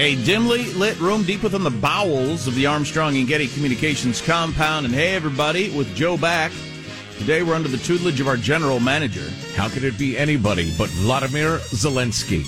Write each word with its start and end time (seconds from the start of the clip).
A 0.00 0.14
dimly 0.24 0.72
lit 0.74 1.00
room 1.00 1.24
deep 1.24 1.42
within 1.42 1.64
the 1.64 1.70
bowels 1.70 2.46
of 2.46 2.54
the 2.54 2.66
Armstrong 2.66 3.16
and 3.16 3.26
Getty 3.26 3.48
Communications 3.48 4.22
compound. 4.22 4.86
And 4.86 4.94
hey, 4.94 5.16
everybody, 5.16 5.76
with 5.76 5.92
Joe 5.96 6.16
back. 6.16 6.52
Today 7.18 7.42
we're 7.42 7.56
under 7.56 7.68
the 7.68 7.78
tutelage 7.78 8.20
of 8.20 8.28
our 8.28 8.36
general 8.36 8.78
manager. 8.78 9.28
How 9.56 9.68
could 9.68 9.82
it 9.82 9.98
be 9.98 10.16
anybody 10.16 10.72
but 10.78 10.88
Vladimir 10.90 11.58
Zelensky? 11.58 12.46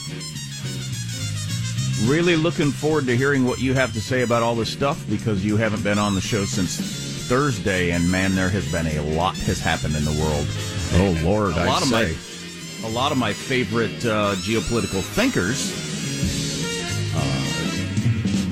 Really 2.09 2.37
looking 2.37 2.71
forward 2.71 3.07
to 3.07 3.17
hearing 3.17 3.45
what 3.45 3.61
you 3.61 3.75
have 3.75 3.93
to 3.95 4.01
say 4.01 4.23
about 4.23 4.45
all 4.45 4.55
this 4.55 4.71
stuff 4.71 5.05
because 5.11 5.45
you 5.45 5.57
haven't 5.57 5.83
been 5.83 5.99
on 5.99 6.15
the 6.15 6.21
show 6.21 6.45
since 6.45 6.79
Thursday, 7.27 7.91
and 7.91 8.09
man, 8.09 8.37
there 8.37 8.49
has 8.49 8.71
been 8.71 8.87
a 8.87 9.01
lot 9.17 9.37
has 9.39 9.59
happened 9.59 9.97
in 9.97 10.05
the 10.05 10.13
world. 10.13 10.47
Oh 10.95 11.21
Lord, 11.25 11.55
a 11.55 11.67
lot 11.67 11.83
I 11.83 11.83
of 11.83 11.89
say. 11.89 12.17
my 12.83 12.89
a 12.89 12.93
lot 12.93 13.11
of 13.11 13.19
my 13.19 13.33
favorite 13.33 14.07
uh, 14.07 14.37
geopolitical 14.37 15.03
thinkers 15.03 15.90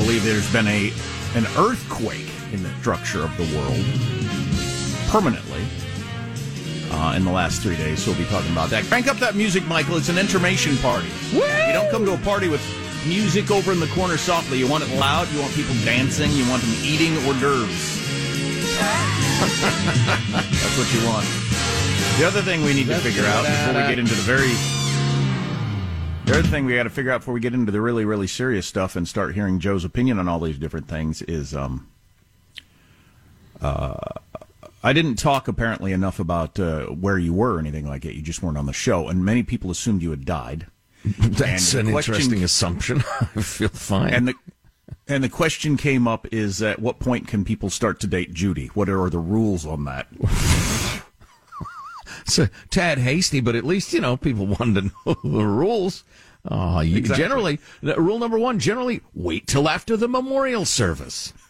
believe 0.09 0.25
there's 0.25 0.51
been 0.55 0.67
a 0.69 0.91
an 1.37 1.45
earthquake 1.59 2.31
in 2.55 2.62
the 2.62 2.70
structure 2.81 3.23
of 3.23 3.37
the 3.37 3.42
world 3.55 3.84
permanently 5.12 5.62
uh, 6.91 7.12
in 7.14 7.27
the 7.27 7.31
last 7.31 7.61
three 7.61 7.77
days. 7.77 8.03
So 8.03 8.12
we'll 8.12 8.20
be 8.20 8.25
talking 8.25 8.51
about 8.51 8.70
that. 8.70 8.84
Crank 8.84 9.06
up 9.06 9.19
that 9.19 9.34
music, 9.34 9.67
Michael. 9.67 9.98
It's 9.98 10.09
an 10.09 10.17
intermission 10.17 10.79
party. 10.79 11.11
You 11.31 11.42
don't 11.75 11.91
come 11.91 12.06
to 12.06 12.14
a 12.14 12.19
party 12.25 12.48
with 12.48 12.62
music 13.06 13.51
over 13.51 13.70
in 13.70 13.81
the 13.81 13.86
corner 13.89 14.17
softly. 14.17 14.59
You 14.59 14.67
want 14.67 14.83
it 14.83 14.89
loud. 14.97 15.31
You 15.31 15.41
want 15.41 15.53
people 15.53 15.75
dancing. 15.84 16.33
You 16.33 16.48
want 16.48 16.62
them 16.62 16.73
eating 16.81 17.12
hors 17.27 17.39
d'oeuvres. 17.39 17.69
That's 20.33 20.79
what 20.79 20.89
you 20.95 21.06
want. 21.06 21.27
The 22.17 22.25
other 22.25 22.41
thing 22.41 22.62
we 22.62 22.73
need 22.73 22.86
to 22.86 22.97
figure 22.97 23.27
out 23.27 23.45
before 23.45 23.75
we 23.75 23.86
get 23.86 23.98
into 23.98 24.14
the 24.14 24.23
very 24.23 24.55
the 26.29 26.39
other 26.41 26.48
thing 26.48 26.67
we 26.67 26.75
got 26.75 26.83
to 26.83 26.91
figure 26.91 27.11
out 27.11 27.23
before 27.23 27.33
we 27.33 27.41
get 27.41 27.55
into 27.55 27.73
the 27.73 27.81
really 27.81 28.05
really 28.05 28.27
serious 28.27 28.67
stuff 28.67 28.97
and 28.97 29.09
start 29.09 29.34
hearing 29.34 29.59
Joe's 29.61 29.84
opinion 29.84 30.19
on 30.19 30.29
all 30.29 30.41
these 30.41 30.59
different 30.59 30.87
things 30.87 31.23
is 31.23 31.55
um 31.55 31.89
uh 33.62 33.97
I 34.83 34.93
didn't 34.93 35.17
talk 35.17 35.48
apparently 35.48 35.93
enough 35.93 36.20
about 36.20 36.61
uh, 36.61 36.87
where 36.87 37.19
you 37.19 37.33
were 37.33 37.55
or 37.55 37.59
anything 37.59 37.89
like 37.89 38.05
it. 38.05 38.15
You 38.15 38.23
just 38.23 38.45
weren't 38.45 38.57
on 38.57 38.67
the 38.67 38.73
show, 38.73 39.09
and 39.09 39.25
many 39.25 39.43
people 39.43 39.73
assumed 39.73 40.03
you 40.03 40.11
had 40.11 40.25
died. 40.25 40.67
That's 41.05 41.75
an 41.75 41.91
question- 41.91 42.15
interesting 42.15 42.45
assumption. 42.45 42.98
I 43.20 43.42
feel 43.42 43.70
fine. 43.70 44.15
And 44.15 44.29
the 44.29 44.35
and 45.09 45.25
the 45.25 45.29
question 45.29 45.77
came 45.77 46.07
up 46.07 46.27
is 46.33 46.63
at 46.63 46.79
what 46.79 47.01
point 47.01 47.27
can 47.27 47.45
people 47.45 47.70
start 47.70 47.98
to 48.01 48.07
date 48.07 48.33
Judy? 48.35 48.67
What 48.69 48.89
are 48.89 49.11
the 49.11 49.19
rules 49.19 49.67
on 49.67 49.85
that? 49.87 50.07
It's 52.29 52.39
a 52.39 52.51
tad 52.71 52.98
hasty, 52.98 53.41
but 53.41 53.55
at 53.57 53.65
least 53.65 53.93
you 53.93 54.01
know 54.01 54.17
people 54.17 54.47
wanted 54.59 54.75
to 54.75 54.91
know 55.07 55.17
the 55.25 55.47
rules. 55.47 56.05
Uh, 56.45 56.83
you 56.85 56.97
Exactly. 56.98 57.25
generally 57.25 57.59
rule 57.97 58.19
number 58.19 58.39
one: 58.39 58.59
generally 58.59 59.01
wait 59.15 59.47
till 59.47 59.69
after 59.69 59.97
the 59.97 60.09
memorial 60.09 60.65
service. 60.65 61.33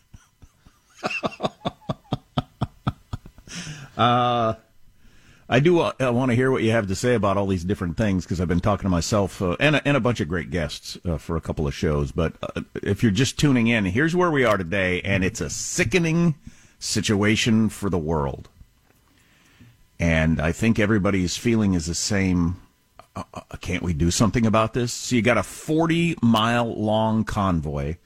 I 5.51 5.61
do 5.61 5.81
uh, 5.81 5.93
I 5.99 6.11
want 6.11 6.31
to 6.31 6.37
hear 6.37 6.51
what 6.51 6.63
you 6.63 6.71
have 6.73 6.87
to 6.89 6.95
say 6.95 7.15
about 7.15 7.37
all 7.37 7.47
these 7.47 7.65
different 7.65 7.97
things 7.97 8.25
because 8.25 8.41
I've 8.41 8.49
been 8.49 8.61
talking 8.61 8.85
to 8.85 8.91
myself 8.91 9.41
uh, 9.43 9.57
and, 9.59 9.77
a, 9.77 9.89
and 9.89 9.97
a 9.97 10.01
bunch 10.01 10.21
of 10.21 10.29
great 10.29 10.51
guests 10.51 10.99
uh, 11.07 11.17
for 11.19 11.37
a 11.37 11.41
couple 11.41 11.67
of 11.67 11.75
shows. 11.75 12.13
But 12.13 12.35
uh, 12.43 12.61
if 12.83 13.03
you're 13.03 13.13
just 13.13 13.39
tuning 13.39 13.67
in, 13.67 13.87
here's 13.87 14.15
where 14.15 14.31
we 14.31 14.45
are 14.45 14.57
today, 14.59 15.01
and 15.03 15.25
it's 15.25 15.41
a 15.41 15.49
sickening 15.51 16.35
situation 16.79 17.69
for 17.69 17.89
the 17.91 17.99
world. 17.99 18.49
And 19.99 20.41
I 20.41 20.53
think 20.53 20.79
everybody's 20.79 21.37
feeling 21.37 21.75
is 21.75 21.87
the 21.87 21.95
same. 21.95 22.61
Uh, 23.17 23.25
uh, 23.35 23.41
can't 23.61 23.83
we 23.83 23.93
do 23.93 24.11
something 24.11 24.47
about 24.47 24.75
this? 24.75 24.93
So 24.93 25.17
you 25.17 25.23
got 25.23 25.39
a 25.39 25.43
40 25.43 26.17
mile 26.23 26.73
long 26.73 27.25
convoy 27.25 27.97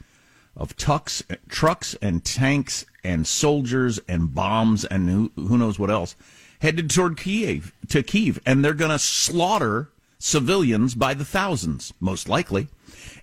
of 0.56 0.76
tucks, 0.76 1.22
trucks 1.48 1.94
and 2.00 2.24
tanks 2.24 2.84
and 3.04 3.26
soldiers 3.26 3.98
and 4.08 4.34
bombs 4.34 4.84
and 4.84 5.08
who, 5.08 5.32
who 5.36 5.58
knows 5.58 5.78
what 5.78 5.90
else 5.90 6.14
headed 6.62 6.88
toward 6.88 7.16
Kiev 7.16 7.72
to 7.88 8.04
Kiev, 8.04 8.40
and 8.46 8.64
they're 8.64 8.72
going 8.72 8.92
to 8.92 8.98
slaughter 8.98 9.90
civilians 10.20 10.94
by 10.94 11.12
the 11.12 11.24
thousands, 11.24 11.92
most 11.98 12.28
likely. 12.28 12.68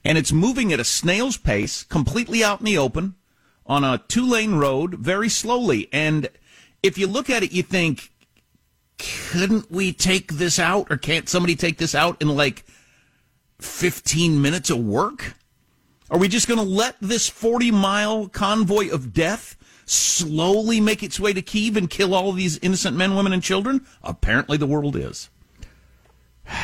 And 0.04 0.18
it's 0.18 0.34
moving 0.34 0.74
at 0.74 0.80
a 0.82 0.84
snail's 0.84 1.38
pace, 1.38 1.84
completely 1.84 2.44
out 2.44 2.60
in 2.60 2.66
the 2.66 2.78
open, 2.78 3.16
on 3.66 3.86
a 3.86 4.04
two 4.10 4.28
lane 4.28 4.56
road, 4.56 4.96
very 4.96 5.30
slowly. 5.30 5.88
And 5.94 6.28
if 6.84 6.98
you 6.98 7.08
look 7.08 7.30
at 7.30 7.42
it, 7.42 7.54
you 7.54 7.64
think, 7.64 8.12
couldn't 9.00 9.72
we 9.72 9.94
take 9.94 10.34
this 10.34 10.60
out, 10.60 10.88
or 10.92 10.98
can't 10.98 11.30
somebody 11.30 11.56
take 11.56 11.78
this 11.78 11.96
out 11.96 12.22
in 12.22 12.28
like 12.28 12.66
15 13.60 14.42
minutes 14.42 14.70
of 14.70 14.80
work? 14.80 15.34
Are 16.12 16.18
we 16.18 16.28
just 16.28 16.48
going 16.48 16.60
to 16.60 16.66
let 16.66 16.96
this 17.00 17.30
40 17.30 17.72
mile 17.72 18.28
convoy 18.28 18.90
of 18.90 19.14
death 19.14 19.56
slowly 19.86 20.82
make 20.82 21.02
its 21.02 21.20
way 21.20 21.34
to 21.34 21.42
Kiev 21.42 21.78
and 21.78 21.90
kill 21.90 22.14
all 22.14 22.32
these 22.32 22.58
innocent 22.60 22.98
men, 22.98 23.16
women, 23.16 23.34
and 23.34 23.42
children? 23.42 23.86
Apparently, 24.04 24.58
the 24.58 24.68
world 24.68 24.96
is. 24.96 25.30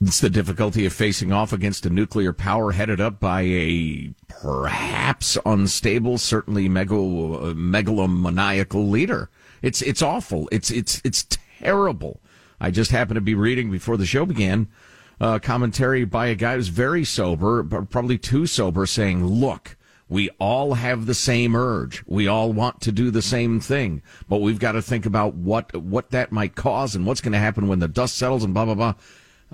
It's 0.00 0.20
the 0.20 0.28
difficulty 0.28 0.84
of 0.84 0.92
facing 0.92 1.32
off 1.32 1.50
against 1.54 1.86
a 1.86 1.90
nuclear 1.90 2.34
power 2.34 2.72
headed 2.72 3.00
up 3.00 3.20
by 3.20 3.40
a 3.42 4.12
perhaps 4.28 5.38
unstable, 5.46 6.18
certainly 6.18 6.68
megal- 6.68 7.36
uh, 7.36 7.54
megalomaniacal 7.54 8.90
leader. 8.90 9.30
It's 9.64 9.80
it's 9.80 10.02
awful. 10.02 10.46
It's 10.52 10.70
it's 10.70 11.00
it's 11.04 11.26
terrible. 11.58 12.20
I 12.60 12.70
just 12.70 12.90
happened 12.90 13.16
to 13.16 13.22
be 13.22 13.34
reading 13.34 13.70
before 13.70 13.96
the 13.96 14.04
show 14.04 14.26
began 14.26 14.68
uh, 15.22 15.38
commentary 15.38 16.04
by 16.04 16.26
a 16.26 16.34
guy 16.34 16.56
who's 16.56 16.68
very 16.68 17.02
sober, 17.02 17.62
but 17.62 17.88
probably 17.88 18.18
too 18.18 18.46
sober, 18.46 18.86
saying, 18.86 19.24
"Look." 19.24 19.76
We 20.06 20.28
all 20.38 20.74
have 20.74 21.06
the 21.06 21.14
same 21.14 21.56
urge. 21.56 22.04
We 22.06 22.28
all 22.28 22.52
want 22.52 22.82
to 22.82 22.92
do 22.92 23.10
the 23.10 23.22
same 23.22 23.58
thing, 23.58 24.02
but 24.28 24.42
we've 24.42 24.58
got 24.58 24.72
to 24.72 24.82
think 24.82 25.06
about 25.06 25.34
what 25.34 25.74
what 25.74 26.10
that 26.10 26.30
might 26.30 26.54
cause 26.54 26.94
and 26.94 27.06
what's 27.06 27.22
going 27.22 27.32
to 27.32 27.38
happen 27.38 27.68
when 27.68 27.78
the 27.78 27.88
dust 27.88 28.18
settles 28.18 28.44
and 28.44 28.52
blah 28.52 28.66
blah 28.66 28.74
blah. 28.74 28.94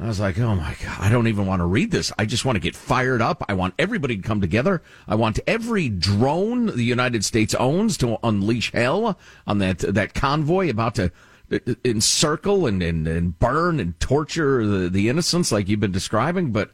I 0.00 0.06
was 0.06 0.18
like, 0.18 0.38
oh 0.38 0.54
my 0.54 0.74
God, 0.82 0.96
I 0.98 1.10
don't 1.10 1.26
even 1.26 1.44
want 1.44 1.60
to 1.60 1.66
read 1.66 1.90
this. 1.90 2.10
I 2.18 2.24
just 2.24 2.46
want 2.46 2.56
to 2.56 2.60
get 2.60 2.74
fired 2.74 3.20
up. 3.20 3.44
I 3.50 3.52
want 3.52 3.74
everybody 3.78 4.16
to 4.16 4.22
come 4.22 4.40
together. 4.40 4.82
I 5.06 5.14
want 5.14 5.40
every 5.46 5.90
drone 5.90 6.66
the 6.66 6.84
United 6.84 7.22
States 7.22 7.54
owns 7.54 7.98
to 7.98 8.16
unleash 8.22 8.72
hell 8.72 9.18
on 9.46 9.58
that, 9.58 9.80
that 9.80 10.14
convoy 10.14 10.70
about 10.70 10.94
to 10.94 11.12
uh, 11.52 11.58
encircle 11.84 12.66
and, 12.66 12.82
and, 12.82 13.06
and 13.06 13.38
burn 13.38 13.78
and 13.78 14.00
torture 14.00 14.66
the, 14.66 14.88
the 14.88 15.10
innocents 15.10 15.52
like 15.52 15.68
you've 15.68 15.80
been 15.80 15.92
describing. 15.92 16.50
But 16.50 16.70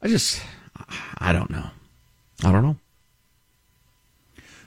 I 0.00 0.06
just, 0.06 0.40
I 1.18 1.32
don't 1.32 1.50
know. 1.50 1.70
I 2.44 2.52
don't 2.52 2.62
know. 2.62 2.76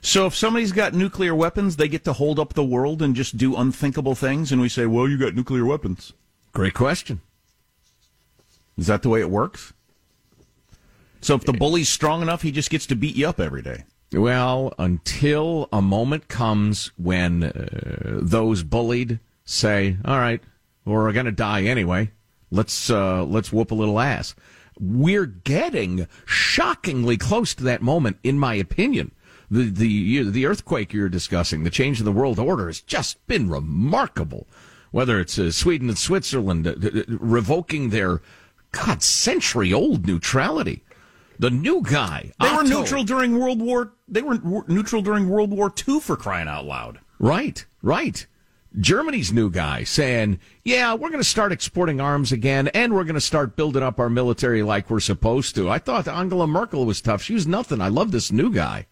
So 0.02 0.26
if 0.26 0.36
somebody's 0.36 0.74
got 0.74 0.94
nuclear 0.94 1.34
weapons, 1.34 1.78
they 1.78 1.88
get 1.88 2.04
to 2.04 2.14
hold 2.14 2.40
up 2.40 2.56
the 2.56 2.64
world 2.64 3.02
and 3.02 3.16
just 3.16 3.38
do 3.38 3.56
unthinkable 3.56 4.16
things, 4.16 4.52
and 4.52 4.60
we 4.60 4.68
say, 4.68 4.86
well, 4.86 5.08
you 5.08 5.18
got 5.18 5.36
nuclear 5.36 5.64
weapons. 5.64 6.12
Great 6.52 6.74
question. 6.74 7.22
Is 8.77 8.88
that 8.88 9.01
the 9.01 9.09
way 9.09 9.21
it 9.21 9.29
works? 9.29 9.73
So 11.21 11.35
if 11.35 11.44
the 11.44 11.53
bully's 11.53 11.89
strong 11.89 12.21
enough, 12.21 12.41
he 12.41 12.51
just 12.51 12.71
gets 12.71 12.88
to 12.88 12.95
beat 12.95 13.15
you 13.15 13.27
up 13.27 13.39
every 13.39 13.62
day. 13.62 13.83
Well, 14.13 14.73
until 14.77 15.69
a 15.71 15.81
moment 15.81 16.27
comes 16.27 16.91
when 16.97 17.44
uh, 17.44 18.19
those 18.21 18.63
bullied 18.63 19.19
say, 19.45 19.97
"All 20.03 20.18
right, 20.18 20.41
we're 20.83 21.13
going 21.13 21.27
to 21.27 21.31
die 21.31 21.63
anyway. 21.63 22.12
Let's 22.50 22.89
uh, 22.89 23.23
let's 23.23 23.53
whoop 23.53 23.71
a 23.71 23.75
little 23.75 24.00
ass." 24.00 24.35
We're 24.79 25.27
getting 25.27 26.07
shockingly 26.25 27.15
close 27.15 27.53
to 27.56 27.63
that 27.63 27.81
moment, 27.81 28.18
in 28.23 28.39
my 28.39 28.56
opinion. 28.56 29.12
The 29.50 29.69
the 29.69 30.29
the 30.29 30.45
earthquake 30.45 30.91
you're 30.91 31.07
discussing, 31.07 31.63
the 31.63 31.69
change 31.69 32.00
in 32.00 32.06
the 32.06 32.12
world 32.12 32.39
order, 32.39 32.68
has 32.68 32.81
just 32.81 33.25
been 33.27 33.50
remarkable. 33.50 34.47
Whether 34.91 35.21
it's 35.21 35.39
uh, 35.39 35.51
Sweden 35.51 35.88
and 35.88 35.97
Switzerland 35.97 36.68
uh, 36.68 36.71
uh, 36.71 37.03
revoking 37.07 37.91
their 37.91 38.21
God 38.71 39.03
century 39.03 39.73
old 39.73 40.06
neutrality. 40.06 40.83
The 41.39 41.50
new 41.50 41.81
guy, 41.81 42.31
They 42.39 42.56
were 42.56 42.63
neutral 42.63 43.03
during 43.03 43.39
World 43.39 43.59
War. 43.62 43.94
They 44.07 44.21
were 44.21 44.39
neutral 44.68 45.01
during 45.01 45.27
World 45.27 45.50
War 45.50 45.73
II 45.88 46.00
for 46.00 46.15
crying 46.15 46.47
out 46.47 46.65
loud. 46.65 47.00
Right, 47.18 47.65
right. 47.81 48.25
Germany's 48.79 49.33
new 49.33 49.50
guy 49.50 49.83
saying, 49.83 50.39
yeah, 50.63 50.94
we're 50.94 51.09
going 51.09 51.19
to 51.19 51.27
start 51.27 51.51
exporting 51.51 52.00
arms 52.00 52.31
again 52.31 52.69
and 52.69 52.94
we're 52.94 53.03
going 53.03 53.15
to 53.15 53.21
start 53.21 53.56
building 53.56 53.83
up 53.83 54.00
our 54.00 54.09
military 54.09 54.63
like 54.63 54.89
we're 54.89 55.00
supposed 55.01 55.56
to. 55.56 55.69
I 55.69 55.79
thought 55.79 56.07
Angela 56.07 56.47
Merkel 56.47 56.85
was 56.85 57.01
tough. 57.01 57.21
She 57.21 57.33
was 57.33 57.47
nothing. 57.47 57.81
I 57.81 57.89
love 57.89 58.12
this 58.12 58.31
new 58.31 58.51
guy. 58.51 58.85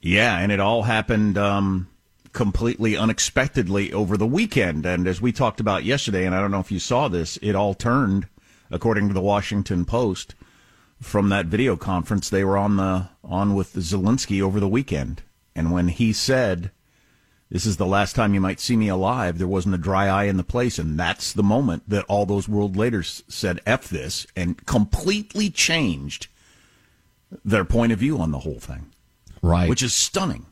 Yeah, 0.00 0.38
and 0.38 0.50
it 0.50 0.60
all 0.60 0.82
happened 0.84 1.36
um, 1.36 1.88
completely 2.32 2.96
unexpectedly 2.96 3.92
over 3.92 4.16
the 4.16 4.26
weekend. 4.26 4.86
And 4.86 5.06
as 5.06 5.20
we 5.20 5.32
talked 5.32 5.60
about 5.60 5.84
yesterday, 5.84 6.24
and 6.24 6.34
I 6.34 6.40
don't 6.40 6.50
know 6.50 6.60
if 6.60 6.72
you 6.72 6.78
saw 6.78 7.08
this, 7.08 7.38
it 7.42 7.54
all 7.54 7.74
turned, 7.74 8.28
according 8.70 9.08
to 9.08 9.14
the 9.14 9.20
Washington 9.20 9.84
Post, 9.84 10.34
from 11.00 11.28
that 11.30 11.46
video 11.46 11.76
conference 11.76 12.28
they 12.28 12.44
were 12.44 12.58
on 12.58 12.76
the 12.76 13.08
on 13.24 13.54
with 13.54 13.74
Zelensky 13.74 14.40
over 14.40 14.60
the 14.60 14.68
weekend. 14.68 15.22
And 15.56 15.72
when 15.72 15.88
he 15.88 16.12
said, 16.12 16.70
"This 17.50 17.66
is 17.66 17.78
the 17.78 17.86
last 17.86 18.14
time 18.14 18.34
you 18.34 18.40
might 18.40 18.60
see 18.60 18.76
me 18.76 18.88
alive," 18.88 19.38
there 19.38 19.48
wasn't 19.48 19.74
a 19.74 19.78
dry 19.78 20.06
eye 20.06 20.24
in 20.24 20.36
the 20.36 20.44
place, 20.44 20.78
and 20.78 20.98
that's 20.98 21.32
the 21.32 21.42
moment 21.42 21.88
that 21.88 22.04
all 22.04 22.26
those 22.26 22.48
world 22.48 22.76
leaders 22.76 23.22
said 23.28 23.60
"f 23.66 23.88
this" 23.88 24.26
and 24.36 24.64
completely 24.66 25.50
changed 25.50 26.28
their 27.44 27.64
point 27.64 27.92
of 27.92 27.98
view 27.98 28.18
on 28.20 28.30
the 28.30 28.40
whole 28.40 28.60
thing. 28.60 28.86
Right, 29.42 29.68
which 29.68 29.82
is 29.82 29.94
stunning. 29.94 30.46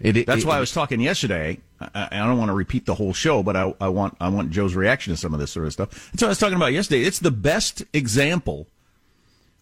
It, 0.00 0.26
That's 0.26 0.42
it, 0.42 0.46
why 0.46 0.56
I 0.56 0.60
was 0.60 0.72
talking 0.72 1.00
yesterday. 1.00 1.58
I, 1.80 2.08
I, 2.12 2.18
don't 2.18 2.38
want 2.38 2.50
to 2.50 2.54
repeat 2.54 2.86
the 2.86 2.94
whole 2.94 3.12
show, 3.12 3.42
but 3.42 3.56
I, 3.56 3.74
I, 3.80 3.88
want 3.88 4.16
I 4.20 4.28
want 4.28 4.50
Joe's 4.50 4.74
reaction 4.74 5.12
to 5.12 5.16
some 5.16 5.34
of 5.34 5.40
this 5.40 5.50
sort 5.50 5.66
of 5.66 5.72
stuff. 5.72 6.10
That's 6.12 6.22
what 6.22 6.28
I 6.28 6.30
was 6.30 6.38
talking 6.38 6.56
about 6.56 6.72
yesterday. 6.72 7.02
It's 7.02 7.18
the 7.18 7.32
best 7.32 7.82
example 7.92 8.68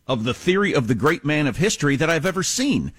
of 0.07 0.25
the 0.25 0.35
theory 0.35 0.75
of 0.75 0.89
the 0.89 0.95
great 0.95 1.25
man 1.25 1.47
of 1.47 1.57
history 1.57 1.97
that 1.97 2.11
I've 2.11 2.27
ever 2.27 2.43
seen. 2.43 2.93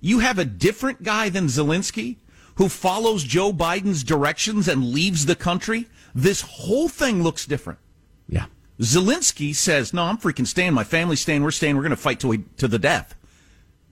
You 0.00 0.20
have 0.20 0.38
a 0.38 0.44
different 0.44 1.02
guy 1.02 1.28
than 1.28 1.46
Zelensky 1.46 2.16
who 2.56 2.68
follows 2.68 3.22
Joe 3.22 3.52
Biden's 3.52 4.02
directions 4.02 4.66
and 4.66 4.92
leaves 4.92 5.26
the 5.26 5.36
country. 5.36 5.86
This 6.14 6.40
whole 6.40 6.88
thing 6.88 7.22
looks 7.22 7.46
different. 7.46 7.78
Yeah. 8.28 8.46
Zelensky 8.80 9.54
says, 9.54 9.92
"No, 9.92 10.04
I'm 10.04 10.18
freaking 10.18 10.46
staying. 10.46 10.72
My 10.72 10.84
family's 10.84 11.20
staying. 11.20 11.42
We're 11.42 11.50
staying. 11.50 11.76
We're 11.76 11.82
going 11.82 11.90
to 11.90 11.96
fight 11.96 12.20
to 12.20 12.44
to 12.56 12.68
the 12.68 12.78
death." 12.78 13.14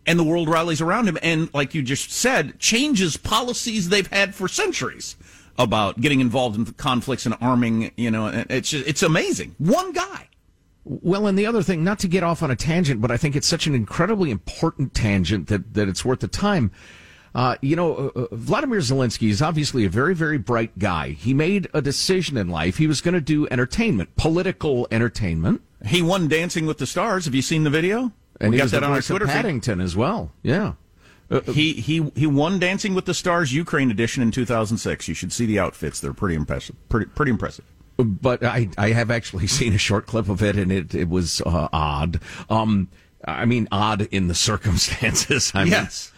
And 0.06 0.18
the 0.18 0.24
world 0.24 0.48
rallies 0.48 0.80
around 0.80 1.08
him 1.08 1.18
and 1.22 1.52
like 1.52 1.74
you 1.74 1.82
just 1.82 2.10
said 2.10 2.58
changes 2.58 3.16
policies 3.16 3.88
they've 3.88 4.06
had 4.08 4.34
for 4.34 4.48
centuries 4.48 5.16
about 5.58 6.00
getting 6.00 6.20
involved 6.20 6.56
in 6.56 6.64
conflicts 6.74 7.26
and 7.26 7.34
arming 7.40 7.90
you 7.96 8.10
know 8.10 8.26
it's 8.48 8.70
just, 8.70 8.86
it's 8.86 9.02
amazing 9.02 9.54
one 9.58 9.92
guy 9.92 10.28
well 10.84 11.26
and 11.26 11.38
the 11.38 11.46
other 11.46 11.62
thing 11.62 11.82
not 11.82 11.98
to 11.98 12.08
get 12.08 12.22
off 12.22 12.42
on 12.42 12.50
a 12.50 12.56
tangent 12.56 13.00
but 13.00 13.10
i 13.10 13.16
think 13.16 13.34
it's 13.34 13.48
such 13.48 13.66
an 13.66 13.74
incredibly 13.74 14.30
important 14.30 14.94
tangent 14.94 15.48
that 15.48 15.74
that 15.74 15.88
it's 15.88 16.04
worth 16.04 16.20
the 16.20 16.28
time 16.28 16.70
uh, 17.34 17.54
you 17.60 17.76
know, 17.76 18.10
uh, 18.16 18.20
uh 18.20 18.26
Vladimir 18.32 18.78
Zelensky 18.78 19.28
is 19.28 19.42
obviously 19.42 19.84
a 19.84 19.90
very, 19.90 20.14
very 20.14 20.38
bright 20.38 20.78
guy. 20.78 21.10
He 21.10 21.34
made 21.34 21.68
a 21.74 21.82
decision 21.82 22.38
in 22.38 22.48
life. 22.48 22.78
He 22.78 22.86
was 22.86 23.02
going 23.02 23.12
to 23.12 23.20
do 23.20 23.46
entertainment, 23.50 24.16
political 24.16 24.88
entertainment. 24.90 25.60
He 25.84 26.00
won 26.00 26.28
Dancing 26.28 26.64
with 26.64 26.78
the 26.78 26.86
Stars. 26.86 27.26
Have 27.26 27.34
you 27.34 27.42
seen 27.42 27.64
the 27.64 27.68
video? 27.68 28.10
And 28.40 28.50
we 28.50 28.56
he 28.56 28.62
got 28.62 28.70
that 28.70 28.82
on 28.82 28.92
our 28.92 29.02
Twitter 29.02 29.26
Paddington 29.26 29.78
feed. 29.78 29.84
as 29.84 29.96
well. 29.96 30.32
Yeah. 30.42 30.74
Uh, 31.30 31.40
uh, 31.46 31.52
he 31.52 31.72
he 31.74 32.10
he 32.14 32.26
won 32.26 32.58
Dancing 32.58 32.94
with 32.94 33.04
the 33.06 33.14
Stars 33.14 33.52
Ukraine 33.52 33.90
edition 33.90 34.22
in 34.22 34.30
2006. 34.30 35.08
You 35.08 35.14
should 35.14 35.32
see 35.32 35.46
the 35.46 35.58
outfits; 35.58 36.00
they're 36.00 36.12
pretty 36.12 36.36
impressive. 36.36 36.76
Pretty 36.88 37.06
pretty 37.06 37.30
impressive. 37.30 37.64
But 37.96 38.44
I 38.44 38.68
I 38.78 38.90
have 38.90 39.10
actually 39.10 39.46
seen 39.58 39.72
a 39.72 39.78
short 39.78 40.06
clip 40.06 40.28
of 40.28 40.42
it, 40.42 40.56
and 40.56 40.70
it 40.70 40.94
it 40.94 41.08
was 41.08 41.40
uh, 41.44 41.68
odd. 41.72 42.20
Um, 42.48 42.88
I 43.24 43.44
mean, 43.44 43.66
odd 43.72 44.02
in 44.12 44.28
the 44.28 44.34
circumstances. 44.50 45.50
I 45.54 45.64
yes, 45.64 46.12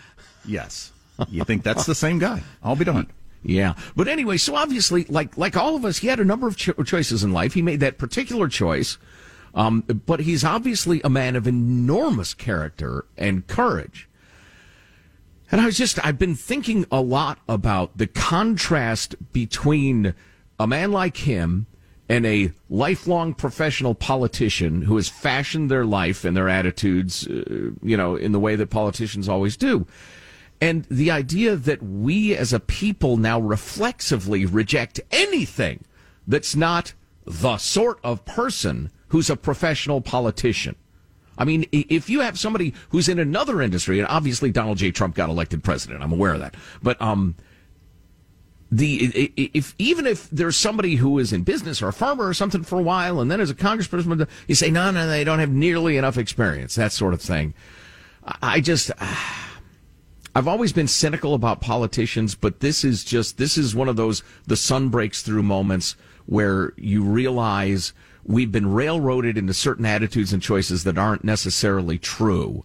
mean. 0.44 0.54
yes. 0.54 0.92
You 1.30 1.42
think 1.42 1.64
that's 1.64 1.84
the 1.84 1.96
same 1.96 2.20
guy? 2.20 2.44
I'll 2.62 2.76
be 2.76 2.84
darned. 2.84 3.08
Yeah, 3.42 3.74
but 3.96 4.08
anyway, 4.08 4.36
so 4.36 4.54
obviously, 4.56 5.04
like 5.04 5.36
like 5.38 5.56
all 5.56 5.74
of 5.74 5.84
us, 5.84 5.98
he 5.98 6.08
had 6.08 6.20
a 6.20 6.24
number 6.24 6.46
of 6.46 6.56
cho- 6.56 6.74
choices 6.84 7.24
in 7.24 7.32
life. 7.32 7.54
He 7.54 7.62
made 7.62 7.80
that 7.80 7.96
particular 7.98 8.46
choice 8.48 8.98
um, 9.54 9.80
but 9.80 10.20
he's 10.20 10.44
obviously 10.44 11.00
a 11.02 11.10
man 11.10 11.36
of 11.36 11.46
enormous 11.46 12.34
character 12.34 13.04
and 13.16 13.46
courage. 13.46 14.08
And 15.50 15.60
I 15.60 15.66
was 15.66 15.78
just, 15.78 16.04
I've 16.04 16.18
been 16.18 16.34
thinking 16.34 16.84
a 16.90 17.00
lot 17.00 17.38
about 17.48 17.96
the 17.96 18.06
contrast 18.06 19.14
between 19.32 20.14
a 20.60 20.66
man 20.66 20.92
like 20.92 21.18
him 21.18 21.66
and 22.08 22.24
a 22.26 22.52
lifelong 22.68 23.34
professional 23.34 23.94
politician 23.94 24.82
who 24.82 24.96
has 24.96 25.08
fashioned 25.08 25.70
their 25.70 25.84
life 25.84 26.24
and 26.24 26.36
their 26.36 26.48
attitudes, 26.48 27.26
uh, 27.26 27.70
you 27.82 27.96
know, 27.96 28.16
in 28.16 28.32
the 28.32 28.40
way 28.40 28.56
that 28.56 28.70
politicians 28.70 29.28
always 29.28 29.56
do. 29.56 29.86
And 30.60 30.84
the 30.90 31.10
idea 31.10 31.54
that 31.54 31.82
we 31.82 32.34
as 32.34 32.52
a 32.52 32.60
people 32.60 33.16
now 33.16 33.38
reflexively 33.38 34.44
reject 34.44 35.00
anything 35.10 35.84
that's 36.26 36.56
not 36.56 36.94
the 37.24 37.58
sort 37.58 38.00
of 38.02 38.24
person 38.24 38.90
who's 39.08 39.30
a 39.30 39.36
professional 39.36 40.00
politician. 40.00 40.76
I 41.38 41.44
mean, 41.44 41.66
if 41.70 42.10
you 42.10 42.20
have 42.20 42.38
somebody 42.38 42.74
who's 42.88 43.08
in 43.08 43.18
another 43.18 43.62
industry, 43.62 44.00
and 44.00 44.08
obviously 44.08 44.50
Donald 44.50 44.78
J. 44.78 44.90
Trump 44.90 45.14
got 45.14 45.30
elected 45.30 45.62
president, 45.62 46.02
I'm 46.02 46.12
aware 46.12 46.34
of 46.34 46.40
that. 46.40 46.56
But 46.82 47.00
um, 47.00 47.36
the 48.72 49.30
if 49.36 49.74
even 49.78 50.06
if 50.06 50.28
there's 50.30 50.56
somebody 50.56 50.96
who 50.96 51.18
is 51.18 51.32
in 51.32 51.42
business 51.44 51.80
or 51.80 51.88
a 51.88 51.92
farmer 51.92 52.26
or 52.26 52.34
something 52.34 52.64
for 52.64 52.78
a 52.78 52.82
while, 52.82 53.20
and 53.20 53.30
then 53.30 53.40
as 53.40 53.50
a 53.50 53.54
congressperson, 53.54 54.28
you 54.48 54.54
say 54.56 54.70
no, 54.70 54.90
no, 54.90 55.06
they 55.06 55.22
don't 55.22 55.38
have 55.38 55.50
nearly 55.50 55.96
enough 55.96 56.18
experience, 56.18 56.74
that 56.74 56.92
sort 56.92 57.14
of 57.14 57.20
thing. 57.20 57.54
I 58.42 58.60
just. 58.60 58.90
I've 60.36 60.46
always 60.46 60.72
been 60.72 60.86
cynical 60.86 61.34
about 61.34 61.60
politicians, 61.60 62.36
but 62.36 62.60
this 62.60 62.84
is 62.84 63.02
just 63.02 63.38
this 63.38 63.58
is 63.58 63.74
one 63.74 63.88
of 63.88 63.96
those 63.96 64.22
the 64.46 64.56
sun 64.56 64.88
breaks 64.88 65.22
through 65.22 65.42
moments 65.42 65.96
where 66.26 66.74
you 66.76 67.02
realize 67.02 67.92
we've 68.28 68.52
been 68.52 68.72
railroaded 68.72 69.38
into 69.38 69.54
certain 69.54 69.86
attitudes 69.86 70.32
and 70.32 70.42
choices 70.42 70.84
that 70.84 70.98
aren't 70.98 71.24
necessarily 71.24 71.98
true. 71.98 72.64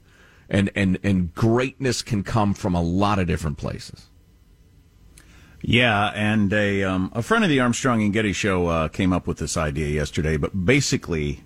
And, 0.50 0.70
and, 0.76 1.00
and 1.02 1.34
greatness 1.34 2.02
can 2.04 2.22
come 2.22 2.54
from 2.54 2.76
a 2.76 2.82
lot 2.82 3.18
of 3.18 3.26
different 3.26 3.58
places. 3.58 4.10
Yeah, 5.66 6.12
and 6.14 6.52
a 6.52 6.84
um, 6.84 7.10
a 7.16 7.22
friend 7.22 7.46
of 7.46 7.50
the 7.50 7.62
Armstrong 7.62 8.04
and 8.04 8.12
Getty 8.12 8.34
show 8.34 8.68
uh, 8.68 8.88
came 8.90 9.14
up 9.14 9.26
with 9.26 9.38
this 9.38 9.56
idea 9.56 9.88
yesterday. 9.88 10.36
But 10.36 10.66
basically, 10.66 11.46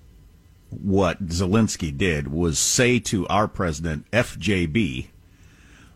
what 0.71 1.27
Zelensky 1.27 1.95
did 1.95 2.29
was 2.29 2.57
say 2.57 2.97
to 3.01 3.27
our 3.27 3.47
president 3.47 4.09
FJB 4.09 5.09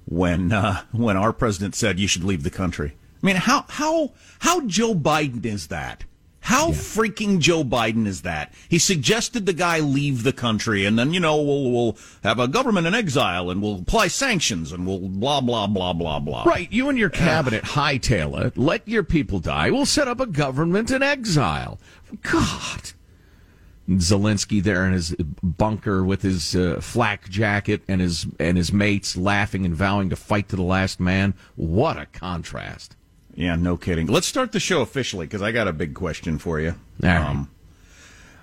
when 0.06 0.53
uh, 0.53 0.83
when 0.91 1.18
our 1.18 1.33
president 1.33 1.73
said 1.73 2.00
you 2.00 2.07
should 2.07 2.23
leave 2.23 2.44
the 2.44 2.51
country. 2.51 2.94
I 3.23 3.25
mean, 3.25 3.38
how 3.38 3.65
how 3.69 4.12
how 4.38 4.68
Joe 4.68 4.94
Biden 4.94 5.44
is 5.44 5.69
that? 5.69 6.03
How 6.42 6.68
yeah. 6.68 6.74
freaking 6.74 7.40
Joe 7.40 7.64
Biden 7.64 8.08
is 8.08 8.24
that? 8.24 8.52
He 8.68 8.80
suggested 8.80 9.45
the 9.45 9.54
guy 9.54 9.80
leave 9.80 10.24
the 10.24 10.33
country, 10.33 10.86
and 10.86 10.98
then 10.98 11.14
you 11.14 11.19
know 11.19 11.42
we'll 11.42 11.71
we'll 11.71 11.98
have 12.24 12.40
a 12.40 12.48
government 12.48 12.88
in 12.88 12.95
exile, 12.95 13.52
and 13.52 13.62
we'll 13.62 13.80
apply 13.80 14.07
sanctions, 14.07 14.71
and 14.71 14.86
we'll 14.86 15.00
blah 15.00 15.40
blah 15.40 15.68
blah 15.68 15.94
blah 15.94 16.19
blah. 16.19 16.44
Right, 16.44 16.71
you 16.71 16.90
and 16.90 16.98
your 16.98 17.12
cabinet 17.12 17.64
hightail 17.64 18.44
it. 18.44 18.57
Let 18.57 18.88
your 18.88 19.04
people 19.04 19.40
die. 19.40 19.69
We'll 19.69 19.86
set 19.86 20.07
up 20.07 20.19
a 20.19 20.26
government 20.26 20.90
in 20.90 21.04
exile. 21.04 21.80
God. 22.24 22.92
Zelensky 23.88 24.64
there 24.64 24.86
in 24.86 24.94
his 24.94 25.14
bunker 25.44 26.04
with 26.04 26.21
his 26.21 26.56
uh, 26.56 26.80
flak 26.81 27.30
jacket 27.30 27.81
and 27.88 28.02
his 28.02 28.26
and 28.40 28.57
his 28.57 28.74
mates 28.74 29.16
laughing 29.16 29.66
and 29.66 29.76
vowing 29.76 30.10
to 30.10 30.16
fight 30.16 30.50
to 30.50 30.56
the 30.56 30.64
last 30.64 31.00
man. 31.00 31.36
What 31.56 31.98
a 31.98 32.07
contrast! 32.07 32.95
Yeah, 33.35 33.56
no 33.56 33.78
kidding. 33.78 34.07
Let's 34.07 34.28
start 34.28 34.52
the 34.52 34.59
show 34.59 34.81
officially 34.81 35.26
because 35.26 35.42
I 35.42 35.52
got 35.52 35.68
a 35.68 35.73
big 35.73 35.94
question 35.94 36.38
for 36.38 36.59
you. 36.59 36.76
Um, 37.04 37.50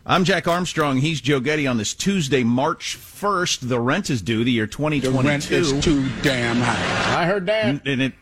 I'm 0.06 0.24
Jack 0.24 0.48
Armstrong. 0.48 0.98
He's 0.98 1.20
Joe 1.20 1.40
Getty 1.40 1.66
on 1.66 1.76
this 1.76 1.92
Tuesday, 1.92 2.42
March 2.42 2.98
1st. 2.98 3.68
The 3.68 3.78
rent 3.78 4.08
is 4.08 4.22
due 4.22 4.42
the 4.44 4.50
year 4.50 4.66
2022. 4.66 5.22
The 5.22 5.28
rent 5.28 5.50
is 5.50 5.84
too 5.84 6.08
damn 6.22 6.56
high. 6.56 7.22
I 7.22 7.26
heard 7.26 7.46
that. 7.46 7.86
And 7.86 8.00
it, 8.02 8.12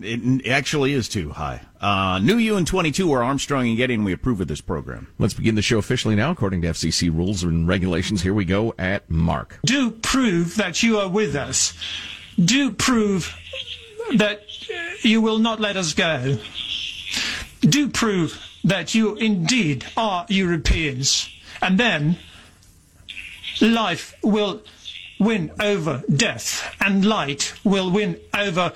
it 0.00 0.46
actually 0.46 0.92
is 0.92 1.08
too 1.08 1.30
high. 1.30 1.62
Uh, 1.80 2.20
new 2.20 2.36
you 2.36 2.56
in 2.56 2.64
22, 2.64 3.08
we're 3.08 3.22
Armstrong 3.22 3.66
and 3.66 3.76
Getty, 3.76 3.94
and 3.94 4.04
we 4.04 4.12
approve 4.12 4.40
of 4.40 4.48
this 4.48 4.60
program. 4.60 5.08
Let's 5.18 5.34
begin 5.34 5.56
the 5.56 5.62
show 5.62 5.78
officially 5.78 6.14
now, 6.14 6.30
according 6.30 6.62
to 6.62 6.68
FCC 6.68 7.12
rules 7.14 7.42
and 7.42 7.66
regulations. 7.66 8.22
Here 8.22 8.34
we 8.34 8.44
go 8.44 8.74
at 8.78 9.10
Mark. 9.10 9.58
Do 9.66 9.90
prove 9.90 10.54
that 10.56 10.82
you 10.82 10.98
are 11.00 11.08
with 11.08 11.34
us. 11.34 11.74
Do 12.42 12.70
prove 12.70 13.34
that 14.16 14.42
you 15.02 15.20
will 15.20 15.38
not 15.38 15.60
let 15.60 15.76
us 15.76 15.92
go. 15.92 16.38
Do 17.60 17.88
prove 17.88 18.40
that 18.64 18.94
you 18.94 19.16
indeed 19.16 19.86
are 19.96 20.26
Europeans. 20.28 21.28
And 21.62 21.78
then 21.78 22.16
life 23.60 24.14
will 24.22 24.62
win 25.18 25.50
over 25.60 26.02
death 26.14 26.74
and 26.80 27.04
light 27.04 27.52
will 27.64 27.90
win 27.90 28.18
over 28.34 28.72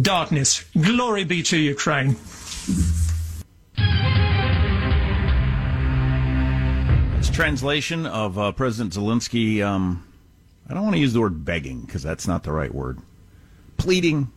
darkness. 0.00 0.64
Glory 0.80 1.24
be 1.24 1.42
to 1.42 1.56
Ukraine. 1.56 2.16
It's 7.18 7.30
translation 7.30 8.06
of 8.06 8.38
uh, 8.38 8.52
President 8.52 8.94
Zelensky. 8.94 9.62
Um, 9.62 10.04
I 10.68 10.74
don't 10.74 10.84
want 10.84 10.94
to 10.94 11.00
use 11.00 11.12
the 11.12 11.20
word 11.20 11.44
begging 11.44 11.80
because 11.80 12.02
that's 12.02 12.28
not 12.28 12.44
the 12.44 12.52
right 12.52 12.72
word. 12.72 13.00
Pleading 13.76 14.30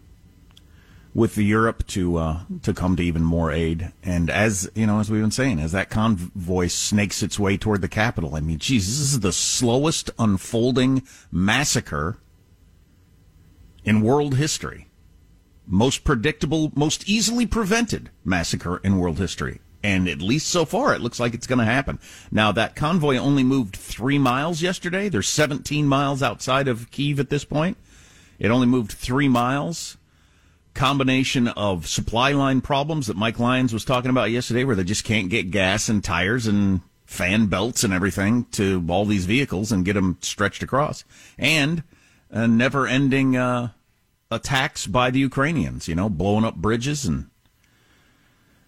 with 1.14 1.36
the 1.36 1.44
Europe 1.44 1.86
to 1.88 2.18
uh, 2.18 2.40
to 2.64 2.74
come 2.74 2.96
to 2.96 3.04
even 3.04 3.24
more 3.24 3.52
aid. 3.52 3.92
And 4.04 4.30
as 4.30 4.70
you 4.76 4.88
know, 4.88 5.00
as 5.00 5.10
we've 5.12 5.22
been 5.22 5.32
saying, 5.32 5.60
as 5.60 5.72
that 5.74 5.90
convoy 5.90 6.68
snakes 6.68 7.22
its 7.22 7.38
way 7.40 7.58
toward 7.58 7.82
the 7.82 7.88
capital, 7.90 8.36
I 8.36 8.40
mean, 8.40 8.60
geez, 8.60 8.88
this 8.88 9.14
is 9.14 9.20
the 9.20 9.34
slowest 9.34 10.10
unfolding 10.18 11.04
massacre 11.32 12.18
in 13.84 14.02
world 14.02 14.36
history. 14.36 14.88
most 15.68 16.04
predictable, 16.04 16.72
most 16.76 17.08
easily 17.08 17.46
prevented 17.46 18.10
massacre 18.26 18.78
in 18.84 18.98
world 18.98 19.18
history. 19.18 19.62
And 19.84 20.08
at 20.08 20.22
least 20.22 20.48
so 20.48 20.66
far, 20.66 20.94
it 20.94 21.02
looks 21.02 21.20
like 21.20 21.34
it's 21.34 21.48
going 21.48 21.60
to 21.60 21.66
happen. 21.66 21.98
Now, 22.32 22.52
that 22.52 22.76
convoy 22.76 23.18
only 23.18 23.44
moved 23.44 23.76
three 23.76 24.20
miles 24.20 24.62
yesterday. 24.62 25.10
They're 25.10 25.24
17 25.24 25.88
miles 25.88 26.22
outside 26.22 26.68
of 26.68 26.92
Kiev 26.92 27.20
at 27.20 27.30
this 27.30 27.46
point. 27.46 27.78
It 28.38 28.52
only 28.52 28.68
moved 28.68 28.92
three 28.92 29.28
miles. 29.28 29.98
Combination 30.74 31.50
of 31.50 31.88
supply 31.88 32.32
line 32.32 32.62
problems 32.62 33.08
that 33.08 33.18
Mike 33.18 33.40
Lyons 33.40 33.74
was 33.74 33.86
talking 33.86 34.10
about 34.10 34.32
yesterday, 34.32 34.64
where 34.64 34.76
they 34.76 34.84
just 34.84 35.04
can't 35.04 35.30
get 35.30 35.52
gas 35.52 35.90
and 35.90 36.04
tires 36.04 36.48
and 36.48 36.82
fan 37.06 37.48
belts 37.48 37.84
and 37.84 37.94
everything 37.94 38.46
to 38.52 38.84
all 38.88 39.06
these 39.06 39.26
vehicles 39.26 39.72
and 39.72 39.84
get 39.84 39.94
them 39.94 40.18
stretched 40.22 40.64
across. 40.64 41.04
And 41.38 41.84
a 42.30 42.48
never 42.48 42.88
ending 42.88 43.36
uh, 43.36 43.72
attacks 44.32 44.88
by 44.88 45.12
the 45.12 45.20
Ukrainians, 45.20 45.90
you 45.90 45.96
know, 45.96 46.10
blowing 46.10 46.46
up 46.46 46.56
bridges 46.56 47.06
and 47.06 47.30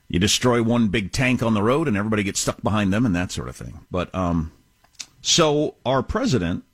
you 0.10 0.19
destroy 0.19 0.62
one 0.62 0.89
big 0.89 1.12
tank 1.12 1.41
on 1.41 1.53
the 1.53 1.63
road 1.63 1.88
and 1.88 1.95
everybody 1.95 2.22
gets 2.22 2.41
stuck 2.41 2.62
behind 2.62 2.93
them 2.93 3.05
and 3.05 3.15
that 3.15 3.31
sort 3.31 3.48
of 3.48 3.55
thing. 3.55 3.86
But 3.89 4.13
um, 4.13 4.51
so 5.22 5.75
our 5.86 6.03
president 6.03 6.65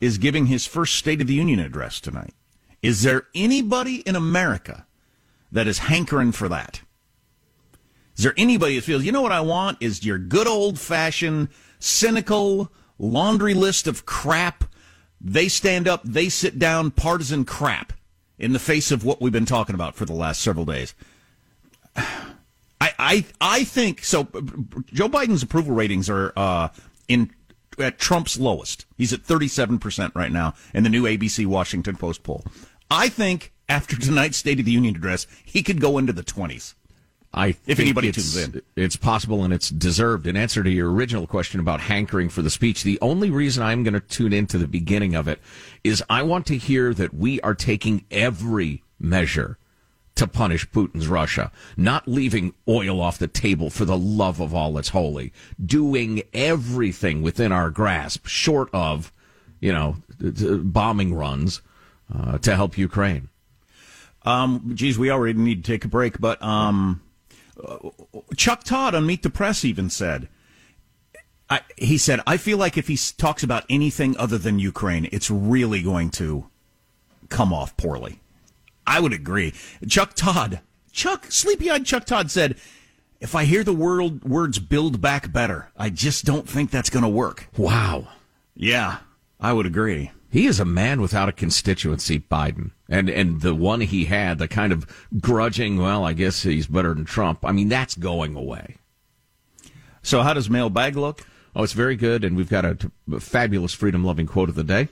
is 0.00 0.18
giving 0.18 0.46
his 0.46 0.66
first 0.66 0.94
State 0.94 1.20
of 1.20 1.26
the 1.26 1.34
Union 1.34 1.60
address 1.60 2.00
tonight. 2.00 2.34
Is 2.82 3.02
there 3.02 3.26
anybody 3.34 3.96
in 4.00 4.16
America 4.16 4.86
that 5.50 5.66
is 5.66 5.78
hankering 5.78 6.32
for 6.32 6.48
that? 6.48 6.82
Is 8.16 8.24
there 8.24 8.34
anybody 8.36 8.76
that 8.76 8.84
feels, 8.84 9.04
you 9.04 9.12
know 9.12 9.22
what 9.22 9.32
I 9.32 9.40
want 9.40 9.78
is 9.80 10.04
your 10.04 10.18
good 10.18 10.46
old 10.46 10.78
fashioned, 10.78 11.48
cynical 11.78 12.70
laundry 12.98 13.54
list 13.54 13.86
of 13.86 14.06
crap? 14.06 14.64
They 15.20 15.48
stand 15.48 15.88
up, 15.88 16.02
they 16.04 16.28
sit 16.28 16.58
down, 16.58 16.90
partisan 16.90 17.44
crap 17.44 17.92
in 18.38 18.52
the 18.52 18.58
face 18.58 18.90
of 18.90 19.04
what 19.04 19.20
we've 19.20 19.32
been 19.32 19.46
talking 19.46 19.74
about 19.74 19.94
for 19.94 20.04
the 20.04 20.12
last 20.12 20.40
several 20.40 20.64
days. 20.64 20.94
I, 22.80 22.92
I, 22.96 23.24
I 23.40 23.64
think 23.64 24.04
so. 24.04 24.24
Joe 24.92 25.08
Biden's 25.08 25.42
approval 25.42 25.74
ratings 25.74 26.08
are 26.08 26.32
uh, 26.36 26.68
in 27.08 27.30
at 27.78 27.98
Trump's 27.98 28.38
lowest. 28.38 28.86
He's 28.96 29.12
at 29.12 29.22
37% 29.22 30.14
right 30.14 30.32
now 30.32 30.54
in 30.74 30.82
the 30.82 30.88
new 30.88 31.04
ABC 31.04 31.46
Washington 31.46 31.96
Post 31.96 32.22
poll. 32.22 32.44
I 32.90 33.08
think 33.08 33.52
after 33.68 33.96
tonight's 33.96 34.38
State 34.38 34.58
of 34.58 34.64
the 34.64 34.72
Union 34.72 34.96
address, 34.96 35.26
he 35.44 35.62
could 35.62 35.80
go 35.80 35.98
into 35.98 36.12
the 36.12 36.22
20s. 36.22 36.74
I 37.34 37.56
if 37.66 37.78
anybody 37.78 38.10
tunes 38.10 38.36
in, 38.36 38.62
it's 38.74 38.96
possible 38.96 39.44
and 39.44 39.52
it's 39.52 39.68
deserved. 39.68 40.26
In 40.26 40.34
answer 40.34 40.62
to 40.62 40.70
your 40.70 40.90
original 40.90 41.26
question 41.26 41.60
about 41.60 41.80
hankering 41.80 42.30
for 42.30 42.40
the 42.40 42.48
speech, 42.48 42.82
the 42.82 42.98
only 43.02 43.30
reason 43.30 43.62
I'm 43.62 43.82
going 43.82 43.94
to 43.94 44.00
tune 44.00 44.32
into 44.32 44.56
the 44.56 44.66
beginning 44.66 45.14
of 45.14 45.28
it 45.28 45.38
is 45.84 46.02
I 46.08 46.22
want 46.22 46.46
to 46.46 46.56
hear 46.56 46.94
that 46.94 47.12
we 47.12 47.38
are 47.42 47.54
taking 47.54 48.06
every 48.10 48.82
measure 48.98 49.58
to 50.14 50.26
punish 50.26 50.68
Putin's 50.70 51.06
Russia, 51.06 51.52
not 51.76 52.08
leaving 52.08 52.54
oil 52.66 53.00
off 53.00 53.18
the 53.18 53.28
table 53.28 53.68
for 53.68 53.84
the 53.84 53.96
love 53.96 54.40
of 54.40 54.54
all 54.54 54.72
that's 54.72 54.88
holy, 54.88 55.32
doing 55.64 56.22
everything 56.32 57.22
within 57.22 57.52
our 57.52 57.70
grasp, 57.70 58.26
short 58.26 58.68
of, 58.72 59.12
you 59.60 59.72
know, 59.72 59.96
bombing 60.18 61.14
runs 61.14 61.60
uh, 62.14 62.38
to 62.38 62.56
help 62.56 62.78
Ukraine. 62.78 63.28
Um, 64.22 64.72
geez, 64.74 64.98
we 64.98 65.10
already 65.10 65.38
need 65.38 65.64
to 65.64 65.72
take 65.72 65.84
a 65.84 65.88
break, 65.88 66.20
but 66.20 66.42
um, 66.42 67.02
Chuck 68.36 68.64
Todd 68.64 68.94
on 68.94 69.06
Meet 69.06 69.22
the 69.22 69.30
Press 69.30 69.64
even 69.64 69.90
said. 69.90 70.28
I, 71.50 71.60
he 71.76 71.96
said, 71.96 72.20
I 72.26 72.36
feel 72.36 72.58
like 72.58 72.76
if 72.76 72.88
he 72.88 72.98
talks 73.16 73.42
about 73.42 73.64
anything 73.70 74.16
other 74.18 74.36
than 74.36 74.58
Ukraine, 74.58 75.08
it's 75.12 75.30
really 75.30 75.80
going 75.80 76.10
to 76.10 76.46
come 77.30 77.54
off 77.54 77.76
poorly. 77.76 78.20
I 78.86 79.00
would 79.00 79.12
agree. 79.14 79.54
Chuck 79.88 80.14
Todd, 80.14 80.60
Chuck, 80.92 81.26
sleepy 81.30 81.70
eyed 81.70 81.86
Chuck 81.86 82.04
Todd 82.04 82.30
said, 82.30 82.56
if 83.20 83.34
I 83.34 83.44
hear 83.44 83.64
the 83.64 83.72
word, 83.72 84.24
words 84.24 84.58
build 84.58 85.00
back 85.00 85.32
better, 85.32 85.70
I 85.76 85.90
just 85.90 86.24
don't 86.24 86.48
think 86.48 86.70
that's 86.70 86.90
going 86.90 87.02
to 87.02 87.08
work. 87.08 87.48
Wow. 87.56 88.08
Yeah, 88.54 88.98
I 89.40 89.52
would 89.52 89.66
agree. 89.66 90.12
He 90.30 90.46
is 90.46 90.60
a 90.60 90.64
man 90.64 91.00
without 91.00 91.28
a 91.28 91.32
constituency, 91.32 92.20
Biden. 92.20 92.72
And 92.88 93.08
and 93.08 93.40
the 93.40 93.54
one 93.54 93.80
he 93.80 94.06
had, 94.06 94.38
the 94.38 94.48
kind 94.48 94.72
of 94.72 94.86
grudging, 95.20 95.78
well, 95.78 96.04
I 96.04 96.12
guess 96.12 96.42
he's 96.42 96.66
better 96.66 96.94
than 96.94 97.04
Trump. 97.04 97.44
I 97.44 97.52
mean, 97.52 97.68
that's 97.68 97.94
going 97.94 98.36
away. 98.36 98.76
So 100.02 100.22
how 100.22 100.34
does 100.34 100.50
mailbag 100.50 100.96
look? 100.96 101.26
Oh, 101.56 101.62
it's 101.62 101.72
very 101.72 101.96
good, 101.96 102.24
and 102.24 102.36
we've 102.36 102.48
got 102.48 102.64
a, 102.64 102.78
a 103.12 103.20
fabulous 103.20 103.74
freedom 103.74 104.04
loving 104.04 104.26
quote 104.26 104.48
of 104.48 104.54
the 104.54 104.64
day. 104.64 104.88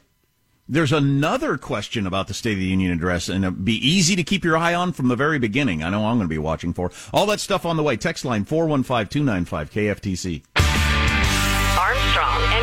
There's 0.69 0.93
another 0.93 1.57
question 1.59 2.09
about 2.09 2.26
the 2.26 2.35
State 2.35 2.55
of 2.55 2.59
the 2.59 2.64
Union 2.64 2.90
address, 2.90 3.28
and 3.28 3.45
it'd 3.45 3.64
be 3.64 3.76
easy 3.76 4.16
to 4.16 4.25
keep 4.25 4.45
your 4.45 4.57
eye 4.57 4.75
on 4.75 4.93
from 4.93 5.07
the 5.07 5.14
very 5.14 5.38
beginning. 5.38 5.85
I 5.85 5.90
know 5.90 6.07
I'm 6.07 6.16
going 6.16 6.28
to 6.28 6.35
be 6.35 6.38
watching 6.38 6.73
for 6.73 6.90
all 7.12 7.26
that 7.26 7.38
stuff 7.38 7.64
on 7.64 7.76
the 7.76 7.85
way. 7.85 7.97
Text 7.97 8.25
line 8.25 8.45
415 8.45 9.07
295 9.07 9.71
KFTC. 9.71 10.43
Armstrong 11.78 12.55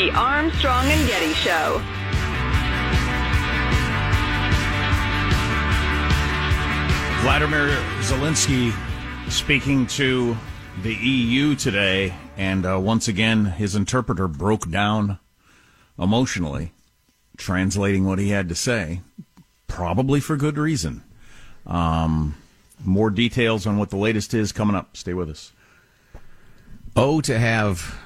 The 0.00 0.10
Armstrong 0.12 0.86
and 0.86 1.06
Getty 1.06 1.34
Show. 1.34 1.78
Vladimir 7.20 7.68
Zelensky 8.00 8.72
speaking 9.30 9.86
to 9.88 10.38
the 10.82 10.94
EU 10.94 11.54
today, 11.54 12.14
and 12.38 12.64
uh, 12.64 12.80
once 12.80 13.08
again, 13.08 13.44
his 13.44 13.76
interpreter 13.76 14.26
broke 14.26 14.70
down 14.70 15.18
emotionally, 15.98 16.72
translating 17.36 18.06
what 18.06 18.18
he 18.18 18.30
had 18.30 18.48
to 18.48 18.54
say, 18.54 19.02
probably 19.66 20.18
for 20.18 20.38
good 20.38 20.56
reason. 20.56 21.04
Um, 21.66 22.36
more 22.82 23.10
details 23.10 23.66
on 23.66 23.76
what 23.76 23.90
the 23.90 23.98
latest 23.98 24.32
is 24.32 24.50
coming 24.50 24.76
up. 24.76 24.96
Stay 24.96 25.12
with 25.12 25.28
us. 25.28 25.52
Oh, 26.96 27.20
to 27.20 27.38
have 27.38 28.00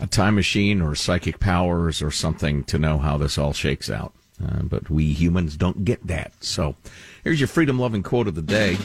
a 0.00 0.06
time 0.06 0.34
machine 0.34 0.80
or 0.80 0.94
psychic 0.94 1.40
powers 1.40 2.02
or 2.02 2.10
something 2.10 2.64
to 2.64 2.78
know 2.78 2.98
how 2.98 3.16
this 3.16 3.38
all 3.38 3.52
shakes 3.52 3.90
out. 3.90 4.12
Uh, 4.44 4.62
but 4.62 4.90
we 4.90 5.12
humans 5.12 5.56
don't 5.56 5.84
get 5.84 6.04
that. 6.06 6.32
So 6.40 6.74
here's 7.22 7.40
your 7.40 7.48
freedom 7.48 7.78
loving 7.78 8.02
quote 8.02 8.26
of 8.26 8.34
the 8.34 8.42
day. 8.42 8.76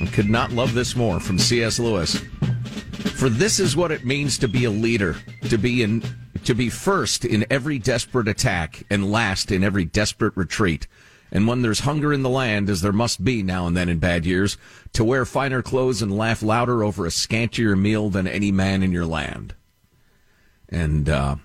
I 0.00 0.06
could 0.12 0.28
not 0.28 0.52
love 0.52 0.74
this 0.74 0.94
more 0.94 1.18
from 1.18 1.38
C.S. 1.38 1.78
Lewis. 1.78 2.16
For 3.14 3.28
this 3.28 3.58
is 3.58 3.76
what 3.76 3.90
it 3.92 4.04
means 4.04 4.36
to 4.38 4.48
be 4.48 4.64
a 4.64 4.70
leader, 4.70 5.16
to 5.48 5.56
be 5.56 5.82
in 5.82 6.02
to 6.44 6.54
be 6.54 6.68
first 6.68 7.24
in 7.24 7.46
every 7.50 7.78
desperate 7.78 8.26
attack 8.26 8.82
and 8.90 9.10
last 9.10 9.52
in 9.52 9.62
every 9.62 9.84
desperate 9.84 10.36
retreat. 10.36 10.88
And 11.34 11.48
when 11.48 11.62
there's 11.62 11.80
hunger 11.80 12.12
in 12.12 12.22
the 12.22 12.28
land, 12.28 12.68
as 12.68 12.82
there 12.82 12.92
must 12.92 13.24
be 13.24 13.42
now 13.42 13.66
and 13.66 13.74
then 13.74 13.88
in 13.88 13.98
bad 13.98 14.26
years, 14.26 14.58
to 14.92 15.02
wear 15.02 15.24
finer 15.24 15.62
clothes 15.62 16.02
and 16.02 16.16
laugh 16.16 16.42
louder 16.42 16.84
over 16.84 17.06
a 17.06 17.10
scantier 17.10 17.74
meal 17.76 18.10
than 18.10 18.28
any 18.28 18.52
man 18.52 18.82
in 18.82 18.92
your 18.92 19.06
land. 19.06 19.54
And 20.68 21.08
uh, 21.08 21.36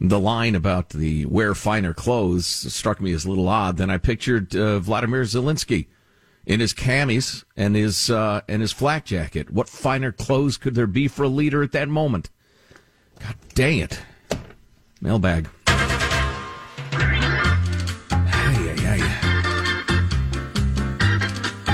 the 0.00 0.18
line 0.18 0.56
about 0.56 0.88
the 0.88 1.24
wear 1.26 1.54
finer 1.54 1.94
clothes 1.94 2.46
struck 2.46 3.00
me 3.00 3.12
as 3.12 3.24
a 3.24 3.28
little 3.28 3.48
odd. 3.48 3.76
Then 3.76 3.90
I 3.90 3.98
pictured 3.98 4.54
uh, 4.56 4.80
Vladimir 4.80 5.22
Zelensky 5.22 5.86
in 6.44 6.58
his 6.58 6.74
camis 6.74 7.44
and 7.56 7.76
his 7.76 8.10
uh, 8.10 8.40
and 8.48 8.60
his 8.60 8.72
flak 8.72 9.04
jacket. 9.04 9.50
What 9.50 9.68
finer 9.68 10.10
clothes 10.10 10.56
could 10.56 10.74
there 10.74 10.88
be 10.88 11.06
for 11.06 11.22
a 11.22 11.28
leader 11.28 11.62
at 11.62 11.72
that 11.72 11.88
moment? 11.88 12.30
God 13.20 13.36
dang 13.54 13.78
it! 13.78 14.00
Mailbag. 15.00 15.48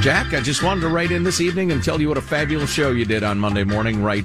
Jack, 0.00 0.32
I 0.32 0.40
just 0.40 0.62
wanted 0.62 0.80
to 0.80 0.88
write 0.88 1.10
in 1.10 1.24
this 1.24 1.42
evening 1.42 1.72
and 1.72 1.84
tell 1.84 2.00
you 2.00 2.08
what 2.08 2.16
a 2.16 2.22
fabulous 2.22 2.72
show 2.72 2.90
you 2.90 3.04
did 3.04 3.22
on 3.22 3.38
Monday 3.38 3.64
morning. 3.64 4.02
Right, 4.02 4.24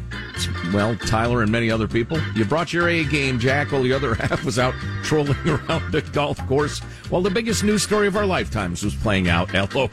well, 0.73 0.95
Tyler 0.95 1.41
and 1.41 1.51
many 1.51 1.69
other 1.69 1.85
people. 1.85 2.17
You 2.33 2.45
brought 2.45 2.71
your 2.71 2.87
A 2.87 3.03
game, 3.03 3.39
Jack, 3.39 3.73
while 3.73 3.83
the 3.83 3.91
other 3.91 4.15
half 4.15 4.45
was 4.45 4.57
out 4.57 4.73
trolling 5.03 5.35
around 5.45 5.91
the 5.91 6.01
golf 6.13 6.37
course 6.47 6.79
while 7.09 7.21
the 7.21 7.29
biggest 7.29 7.65
news 7.65 7.83
story 7.83 8.07
of 8.07 8.15
our 8.15 8.25
lifetimes 8.25 8.83
was 8.85 8.95
playing 8.95 9.27
out. 9.27 9.53
LOL. 9.75 9.89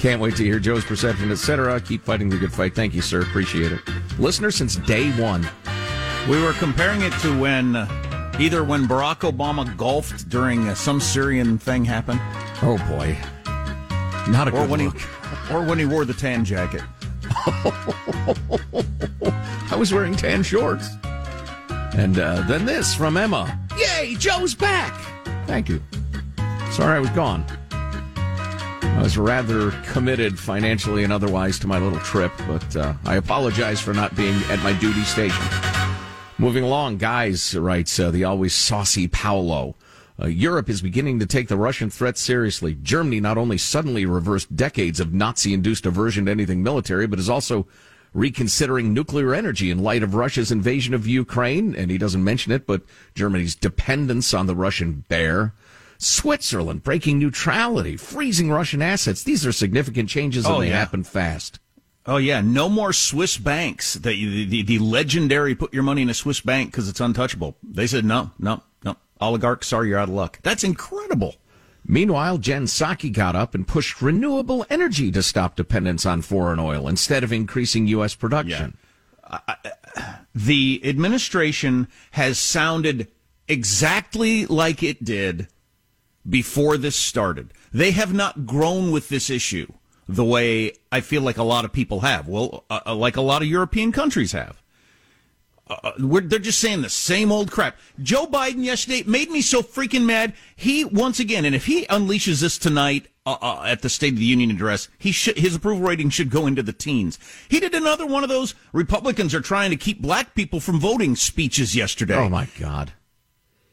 Can't 0.00 0.20
wait 0.20 0.34
to 0.34 0.42
hear 0.42 0.58
Joe's 0.58 0.84
perception, 0.84 1.30
etc. 1.30 1.80
Keep 1.80 2.02
fighting 2.02 2.28
the 2.28 2.36
good 2.36 2.52
fight. 2.52 2.74
Thank 2.74 2.92
you, 2.92 3.02
sir. 3.02 3.22
Appreciate 3.22 3.70
it. 3.70 3.80
Listener 4.18 4.50
since 4.50 4.74
day 4.74 5.12
one. 5.12 5.48
We 6.28 6.42
were 6.42 6.54
comparing 6.54 7.02
it 7.02 7.12
to 7.20 7.38
when 7.38 7.76
uh, 7.76 8.34
either 8.40 8.64
when 8.64 8.88
Barack 8.88 9.20
Obama 9.30 9.76
golfed 9.76 10.28
during 10.28 10.68
uh, 10.68 10.74
some 10.74 10.98
Syrian 10.98 11.56
thing 11.56 11.84
happened. 11.84 12.18
Oh 12.62 12.78
boy. 12.88 13.16
Not 14.28 14.48
a 14.48 14.50
or 14.52 14.60
good 14.60 14.70
when 14.70 14.84
look. 14.86 14.98
he 14.98 15.54
or 15.54 15.62
when 15.64 15.78
he 15.78 15.84
wore 15.84 16.04
the 16.04 16.14
tan 16.14 16.44
jacket. 16.44 16.82
I 19.70 19.76
was 19.76 19.92
wearing 19.92 20.14
tan 20.14 20.42
shorts. 20.42 20.88
And 21.96 22.18
uh, 22.18 22.42
then 22.42 22.64
this 22.64 22.94
from 22.94 23.16
Emma. 23.16 23.58
Yay, 23.78 24.14
Joe's 24.16 24.54
back. 24.54 24.92
Thank 25.46 25.68
you. 25.68 25.80
Sorry 26.72 26.96
I 26.96 26.98
was 27.00 27.10
gone. 27.10 27.44
I 27.70 29.00
was 29.02 29.18
rather 29.18 29.70
committed 29.92 30.38
financially 30.38 31.04
and 31.04 31.12
otherwise 31.12 31.58
to 31.60 31.66
my 31.66 31.78
little 31.78 31.98
trip, 32.00 32.32
but 32.46 32.76
uh, 32.76 32.94
I 33.04 33.16
apologize 33.16 33.80
for 33.80 33.92
not 33.92 34.16
being 34.16 34.34
at 34.44 34.60
my 34.62 34.72
duty 34.74 35.02
station. 35.02 35.44
Moving 36.38 36.64
along, 36.64 36.98
guys, 36.98 37.56
writes 37.56 37.98
uh, 37.98 38.10
the 38.10 38.24
always 38.24 38.54
saucy 38.54 39.06
Paolo. 39.08 39.76
Uh, 40.20 40.26
Europe 40.26 40.68
is 40.68 40.80
beginning 40.80 41.18
to 41.18 41.26
take 41.26 41.48
the 41.48 41.56
Russian 41.56 41.90
threat 41.90 42.16
seriously. 42.16 42.76
Germany 42.80 43.20
not 43.20 43.36
only 43.36 43.58
suddenly 43.58 44.06
reversed 44.06 44.54
decades 44.54 45.00
of 45.00 45.12
Nazi 45.12 45.52
induced 45.52 45.86
aversion 45.86 46.26
to 46.26 46.30
anything 46.30 46.62
military, 46.62 47.06
but 47.06 47.18
is 47.18 47.28
also 47.28 47.66
reconsidering 48.12 48.94
nuclear 48.94 49.34
energy 49.34 49.70
in 49.72 49.82
light 49.82 50.04
of 50.04 50.14
Russia's 50.14 50.52
invasion 50.52 50.94
of 50.94 51.06
Ukraine. 51.06 51.74
And 51.74 51.90
he 51.90 51.98
doesn't 51.98 52.22
mention 52.22 52.52
it, 52.52 52.64
but 52.64 52.82
Germany's 53.16 53.56
dependence 53.56 54.32
on 54.32 54.46
the 54.46 54.54
Russian 54.54 55.04
bear. 55.08 55.52
Switzerland 55.98 56.82
breaking 56.84 57.18
neutrality, 57.18 57.96
freezing 57.96 58.50
Russian 58.50 58.82
assets. 58.82 59.24
These 59.24 59.44
are 59.46 59.52
significant 59.52 60.08
changes 60.08 60.44
and 60.44 60.54
Oh, 60.54 60.60
they 60.60 60.68
yeah. 60.68 60.78
happen 60.78 61.02
fast. 61.02 61.58
Oh 62.06 62.18
yeah, 62.18 62.40
no 62.42 62.68
more 62.68 62.92
Swiss 62.92 63.38
banks. 63.38 63.94
The 63.94 64.44
the, 64.44 64.62
the 64.62 64.78
legendary 64.78 65.54
put 65.54 65.72
your 65.72 65.82
money 65.82 66.02
in 66.02 66.10
a 66.10 66.14
Swiss 66.14 66.40
bank 66.40 66.70
because 66.70 66.88
it's 66.88 67.00
untouchable. 67.00 67.56
They 67.62 67.86
said 67.86 68.04
no, 68.04 68.30
no, 68.38 68.62
no. 69.20 69.26
Oligarchs, 69.26 69.68
sorry, 69.68 69.88
you're 69.88 69.98
out 69.98 70.08
of 70.08 70.14
luck. 70.14 70.38
That's 70.42 70.64
incredible. 70.64 71.36
Meanwhile, 71.86 72.38
Jen 72.38 72.64
Psaki 72.64 73.12
got 73.12 73.36
up 73.36 73.54
and 73.54 73.66
pushed 73.66 74.00
renewable 74.00 74.64
energy 74.70 75.10
to 75.12 75.22
stop 75.22 75.54
dependence 75.54 76.06
on 76.06 76.22
foreign 76.22 76.58
oil 76.58 76.88
instead 76.88 77.22
of 77.22 77.32
increasing 77.32 77.86
U.S. 77.88 78.14
production. 78.14 78.78
The 80.34 80.80
administration 80.82 81.88
has 82.12 82.38
sounded 82.38 83.08
exactly 83.46 84.46
like 84.46 84.82
it 84.82 85.04
did 85.04 85.48
before 86.28 86.76
this 86.76 86.96
started. 86.96 87.52
They 87.72 87.90
have 87.90 88.14
not 88.14 88.46
grown 88.46 88.90
with 88.90 89.08
this 89.08 89.28
issue 89.30 89.70
the 90.08 90.24
way 90.24 90.72
I 90.90 91.00
feel 91.00 91.22
like 91.22 91.38
a 91.38 91.42
lot 91.42 91.64
of 91.64 91.72
people 91.72 92.00
have. 92.00 92.28
Well, 92.28 92.64
uh, 92.70 92.80
uh, 92.86 92.94
like 92.94 93.16
a 93.16 93.22
lot 93.22 93.42
of 93.42 93.48
European 93.48 93.92
countries 93.92 94.32
have. 94.32 94.62
Uh, 95.66 95.92
we're, 95.98 96.20
they're 96.20 96.38
just 96.38 96.60
saying 96.60 96.82
the 96.82 96.90
same 96.90 97.32
old 97.32 97.50
crap. 97.50 97.78
Joe 98.02 98.26
Biden 98.26 98.64
yesterday 98.64 99.02
made 99.06 99.30
me 99.30 99.40
so 99.40 99.62
freaking 99.62 100.04
mad. 100.04 100.34
He 100.56 100.84
once 100.84 101.20
again, 101.20 101.44
and 101.44 101.54
if 101.54 101.64
he 101.66 101.86
unleashes 101.86 102.40
this 102.40 102.58
tonight 102.58 103.08
uh, 103.24 103.36
uh, 103.40 103.62
at 103.64 103.80
the 103.80 103.88
State 103.88 104.12
of 104.12 104.18
the 104.18 104.26
Union 104.26 104.50
address, 104.50 104.88
he 104.98 105.10
should 105.10 105.38
his 105.38 105.54
approval 105.54 105.86
rating 105.86 106.10
should 106.10 106.28
go 106.30 106.46
into 106.46 106.62
the 106.62 106.74
teens. 106.74 107.18
He 107.48 107.60
did 107.60 107.74
another 107.74 108.04
one 108.04 108.22
of 108.22 108.28
those 108.28 108.54
Republicans 108.74 109.34
are 109.34 109.40
trying 109.40 109.70
to 109.70 109.76
keep 109.76 110.02
black 110.02 110.34
people 110.34 110.60
from 110.60 110.78
voting 110.78 111.16
speeches 111.16 111.74
yesterday. 111.74 112.16
Oh 112.16 112.28
my 112.28 112.46
God. 112.60 112.92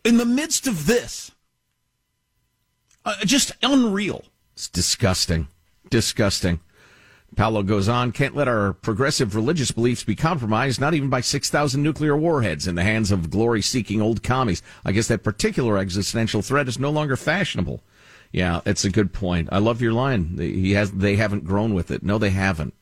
In 0.06 0.16
the 0.18 0.26
midst 0.26 0.68
of 0.68 0.88
this, 0.88 1.32
uh, 3.04 3.16
just 3.26 3.52
unreal. 3.62 4.24
It's 4.54 4.70
disgusting. 4.70 5.48
Disgusting. 5.90 6.62
Paolo 7.36 7.64
goes 7.64 7.88
on, 7.88 8.12
can't 8.12 8.36
let 8.36 8.48
our 8.48 8.74
progressive 8.74 9.36
religious 9.36 9.72
beliefs 9.72 10.04
be 10.04 10.16
compromised, 10.16 10.82
not 10.82 10.94
even 10.94 11.10
by 11.10 11.22
6,000 11.22 11.82
nuclear 11.82 12.16
warheads 12.16 12.68
in 12.68 12.76
the 12.76 12.84
hands 12.84 13.12
of 13.12 13.30
glory 13.30 13.62
seeking 13.62 14.02
old 14.02 14.22
commies. 14.22 14.62
I 14.84 14.92
guess 14.92 15.08
that 15.08 15.24
particular 15.24 15.78
existential 15.78 16.42
threat 16.42 16.68
is 16.68 16.78
no 16.78 16.90
longer 16.90 17.16
fashionable. 17.16 17.82
Yeah, 18.32 18.62
it's 18.66 18.86
a 18.86 18.90
good 18.90 19.14
point. 19.14 19.50
I 19.52 19.60
love 19.60 19.82
your 19.82 19.94
line. 19.94 20.38
He 20.38 20.74
has, 20.74 20.92
they 20.92 21.16
haven't 21.16 21.46
grown 21.46 21.74
with 21.74 21.90
it. 21.90 22.04
No, 22.04 22.18
they 22.18 22.30
haven't. 22.32 22.74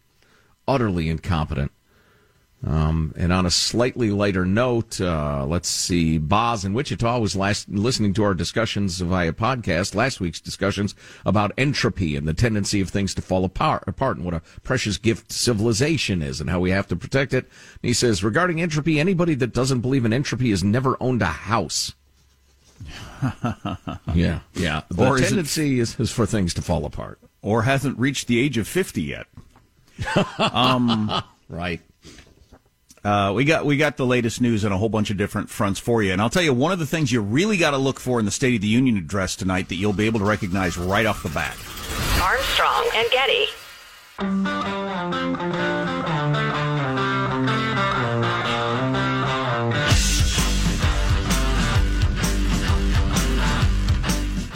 Utterly 0.68 1.10
incompetent. 1.10 1.72
Um, 2.65 3.13
and 3.17 3.31
on 3.31 3.45
a 3.45 3.51
slightly 3.51 4.11
lighter 4.11 4.43
note, 4.43 5.00
uh, 5.00 5.45
let's 5.45 5.69
see. 5.69 6.17
Boz 6.17 6.65
in 6.65 6.74
Wichita 6.74 7.17
was 7.17 7.33
last 7.35 7.69
listening 7.69 8.13
to 8.15 8.24
our 8.24 8.33
discussions 8.33 9.00
via 9.00 9.31
podcast, 9.31 9.95
last 9.95 10.19
week's 10.19 10.41
discussions 10.41 10.93
about 11.25 11.53
entropy 11.57 12.17
and 12.17 12.27
the 12.27 12.33
tendency 12.33 12.81
of 12.81 12.89
things 12.89 13.15
to 13.15 13.22
fall 13.22 13.45
apart, 13.45 13.85
apart 13.87 14.17
and 14.17 14.25
what 14.25 14.33
a 14.33 14.41
precious 14.63 14.98
gift 14.98 15.31
civilization 15.31 16.22
is 16.22 16.41
and 16.41 16.50
how 16.50 16.59
we 16.59 16.72
have 16.72 16.87
to 16.87 16.98
protect 16.98 17.33
it. 17.33 17.45
And 17.45 17.87
he 17.87 17.93
says, 17.93 18.25
regarding 18.25 18.59
entropy, 18.59 19.00
anybody 19.00 19.35
that 19.35 19.53
doesn't 19.53 19.79
believe 19.79 20.03
in 20.03 20.11
entropy 20.11 20.50
has 20.50 20.61
never 20.63 20.98
owned 21.00 21.22
a 21.22 21.27
house. 21.27 21.93
yeah, 24.13 24.39
yeah. 24.53 24.81
The 24.89 25.07
Or 25.07 25.17
tendency 25.17 25.79
is, 25.79 25.98
is 25.98 26.11
for 26.11 26.25
things 26.25 26.53
to 26.55 26.61
fall 26.61 26.85
apart. 26.85 27.19
Or 27.41 27.61
hasn't 27.61 27.98
reached 27.98 28.27
the 28.27 28.37
age 28.37 28.57
of 28.57 28.67
50 28.67 29.01
yet. 29.01 29.27
Right. 31.50 31.81
Uh, 33.03 33.31
we 33.33 33.46
got 33.46 33.66
we 33.66 33.77
got 33.77 33.96
the 33.98 34.05
latest 34.05 34.42
news 34.42 34.66
on 34.66 34.72
a 34.72 34.77
whole 34.77 34.90
bunch 34.90 35.09
of 35.09 35.18
different 35.18 35.50
fronts 35.50 35.79
for 35.79 36.03
you, 36.03 36.12
and 36.12 36.22
I'll 36.22 36.29
tell 36.29 36.44
you 36.44 36.53
one 36.53 36.72
of 36.72 36.79
the 36.79 36.85
things 36.85 37.12
you 37.12 37.22
really 37.22 37.57
got 37.57 37.72
to 37.72 37.77
look 37.77 38.00
for 38.00 38.20
in 38.20 38.25
the 38.25 38.31
State 38.31 38.55
of 38.55 38.62
the 38.62 38.68
Union 38.68 38.98
address 38.98 39.35
tonight 39.35 39.70
that 39.70 39.75
you'll 39.75 39.94
be 39.94 40.05
able 40.05 40.20
to 40.20 40.25
recognize 40.25 40.77
right 40.77 41.05
off 41.05 41.24
the 41.24 41.29
bat. 41.29 41.57
Armstrong 42.22 42.90
and 42.96 43.09
Getty. 43.12 43.46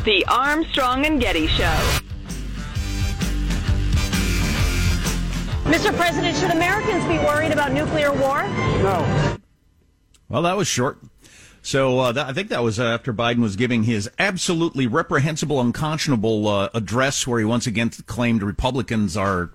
The 0.04 0.26
Armstrong 0.28 1.06
and 1.06 1.22
Getty 1.22 1.48
Show. 1.48 2.03
Mr. 5.74 5.92
President, 5.98 6.38
should 6.38 6.52
Americans 6.52 7.04
be 7.06 7.18
worried 7.18 7.52
about 7.52 7.72
nuclear 7.72 8.14
war? 8.14 8.44
No. 8.84 9.38
Well, 10.30 10.44
that 10.44 10.56
was 10.56 10.68
short. 10.68 11.00
So 11.64 11.98
uh, 11.98 12.12
that, 12.12 12.28
I 12.28 12.32
think 12.32 12.50
that 12.50 12.62
was 12.62 12.80
uh, 12.80 12.84
after 12.84 13.12
Biden 13.12 13.40
was 13.40 13.56
giving 13.56 13.82
his 13.82 14.08
absolutely 14.20 14.86
reprehensible, 14.86 15.60
unconscionable 15.60 16.48
uh, 16.48 16.70
address, 16.76 17.26
where 17.26 17.40
he 17.40 17.46
once 17.46 17.66
again 17.66 17.90
claimed 18.06 18.44
Republicans 18.44 19.18
are 19.18 19.50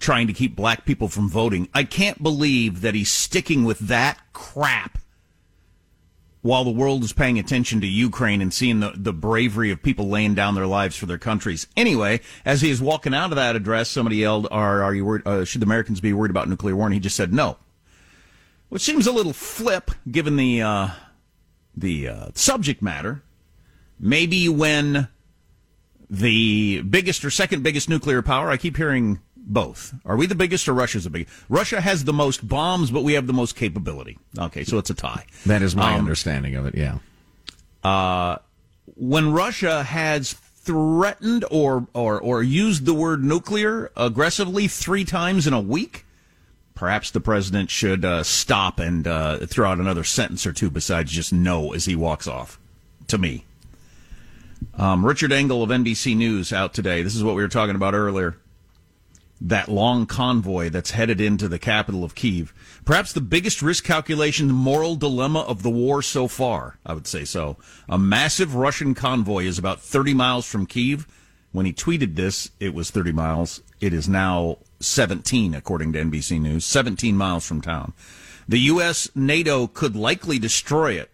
trying 0.00 0.26
to 0.26 0.32
keep 0.32 0.56
black 0.56 0.84
people 0.84 1.06
from 1.06 1.28
voting. 1.30 1.68
I 1.72 1.84
can't 1.84 2.20
believe 2.20 2.80
that 2.80 2.96
he's 2.96 3.12
sticking 3.12 3.62
with 3.62 3.78
that 3.78 4.18
crap 4.32 4.98
while 6.42 6.64
the 6.64 6.70
world 6.70 7.04
is 7.04 7.12
paying 7.12 7.38
attention 7.38 7.80
to 7.80 7.86
Ukraine 7.86 8.42
and 8.42 8.52
seeing 8.52 8.80
the, 8.80 8.92
the 8.94 9.12
bravery 9.12 9.70
of 9.70 9.82
people 9.82 10.08
laying 10.08 10.34
down 10.34 10.54
their 10.54 10.66
lives 10.66 10.96
for 10.96 11.06
their 11.06 11.18
countries. 11.18 11.68
Anyway, 11.76 12.20
as 12.44 12.60
he 12.60 12.68
was 12.68 12.82
walking 12.82 13.14
out 13.14 13.30
of 13.30 13.36
that 13.36 13.56
address, 13.56 13.88
somebody 13.88 14.16
yelled, 14.16 14.48
"Are 14.50 14.82
are 14.82 14.94
you 14.94 15.04
worried? 15.04 15.26
Uh, 15.26 15.44
should 15.44 15.62
the 15.62 15.66
Americans 15.66 16.00
be 16.00 16.12
worried 16.12 16.30
about 16.30 16.48
nuclear 16.48 16.76
war?" 16.76 16.86
And 16.86 16.94
he 16.94 17.00
just 17.00 17.16
said, 17.16 17.32
"No." 17.32 17.56
Which 18.68 18.82
seems 18.82 19.06
a 19.06 19.12
little 19.12 19.32
flip, 19.34 19.90
given 20.10 20.36
the 20.36 20.62
uh, 20.62 20.88
the 21.76 22.08
uh, 22.08 22.26
subject 22.34 22.82
matter. 22.82 23.22
Maybe 24.00 24.48
when 24.48 25.08
the 26.10 26.82
biggest 26.82 27.24
or 27.24 27.30
second 27.30 27.62
biggest 27.62 27.88
nuclear 27.88 28.20
power, 28.20 28.50
I 28.50 28.56
keep 28.56 28.76
hearing 28.76 29.20
both. 29.44 29.94
Are 30.04 30.16
we 30.16 30.26
the 30.26 30.34
biggest 30.34 30.68
or 30.68 30.72
Russia's 30.74 31.04
the 31.04 31.10
biggest? 31.10 31.34
Russia 31.48 31.80
has 31.80 32.04
the 32.04 32.12
most 32.12 32.46
bombs, 32.46 32.90
but 32.90 33.02
we 33.02 33.14
have 33.14 33.26
the 33.26 33.32
most 33.32 33.56
capability. 33.56 34.18
Okay, 34.38 34.64
so 34.64 34.78
it's 34.78 34.90
a 34.90 34.94
tie. 34.94 35.26
That 35.46 35.62
is 35.62 35.74
my 35.76 35.94
Um, 35.94 36.00
understanding 36.00 36.54
of 36.54 36.66
it, 36.66 36.74
yeah. 36.76 36.98
when 38.96 39.32
Russia 39.32 39.82
has 39.82 40.32
threatened 40.32 41.44
or, 41.50 41.86
or, 41.92 42.20
or 42.20 42.42
used 42.42 42.86
the 42.86 42.94
word 42.94 43.24
nuclear 43.24 43.90
aggressively 43.96 44.68
three 44.68 45.04
times 45.04 45.46
in 45.46 45.52
a 45.52 45.60
week, 45.60 46.04
perhaps 46.74 47.10
the 47.10 47.20
president 47.20 47.70
should 47.70 48.04
uh, 48.04 48.22
stop 48.22 48.78
and 48.78 49.06
uh, 49.06 49.38
throw 49.46 49.70
out 49.70 49.78
another 49.78 50.04
sentence 50.04 50.46
or 50.46 50.52
two 50.52 50.70
besides 50.70 51.10
just 51.10 51.32
no 51.32 51.72
as 51.72 51.84
he 51.86 51.96
walks 51.96 52.26
off. 52.26 52.58
To 53.08 53.18
me. 53.18 53.44
Um, 54.78 55.04
Richard 55.04 55.32
Engel 55.32 55.62
of 55.62 55.68
NBC 55.70 56.16
News 56.16 56.50
out 56.52 56.72
today. 56.72 57.02
This 57.02 57.14
is 57.14 57.22
what 57.22 57.34
we 57.34 57.42
were 57.42 57.48
talking 57.48 57.74
about 57.74 57.92
earlier. 57.94 58.36
That 59.44 59.68
long 59.68 60.06
convoy 60.06 60.70
that's 60.70 60.92
headed 60.92 61.20
into 61.20 61.48
the 61.48 61.58
capital 61.58 62.04
of 62.04 62.14
Kiev. 62.14 62.54
Perhaps 62.84 63.12
the 63.12 63.20
biggest 63.20 63.60
risk 63.60 63.82
calculation, 63.82 64.52
moral 64.52 64.94
dilemma 64.94 65.40
of 65.40 65.64
the 65.64 65.70
war 65.70 66.00
so 66.00 66.28
far. 66.28 66.78
I 66.86 66.94
would 66.94 67.08
say 67.08 67.24
so. 67.24 67.56
A 67.88 67.98
massive 67.98 68.54
Russian 68.54 68.94
convoy 68.94 69.44
is 69.44 69.58
about 69.58 69.80
30 69.80 70.14
miles 70.14 70.46
from 70.46 70.64
Kiev. 70.64 71.08
When 71.50 71.66
he 71.66 71.72
tweeted 71.72 72.14
this, 72.14 72.52
it 72.60 72.72
was 72.72 72.92
30 72.92 73.10
miles. 73.10 73.62
It 73.80 73.92
is 73.92 74.08
now 74.08 74.58
17, 74.78 75.54
according 75.54 75.92
to 75.94 76.04
NBC 76.04 76.40
News. 76.40 76.64
17 76.64 77.16
miles 77.16 77.44
from 77.44 77.60
town. 77.60 77.94
The 78.46 78.60
U.S. 78.60 79.10
NATO 79.16 79.66
could 79.66 79.96
likely 79.96 80.38
destroy 80.38 80.92
it 80.92 81.10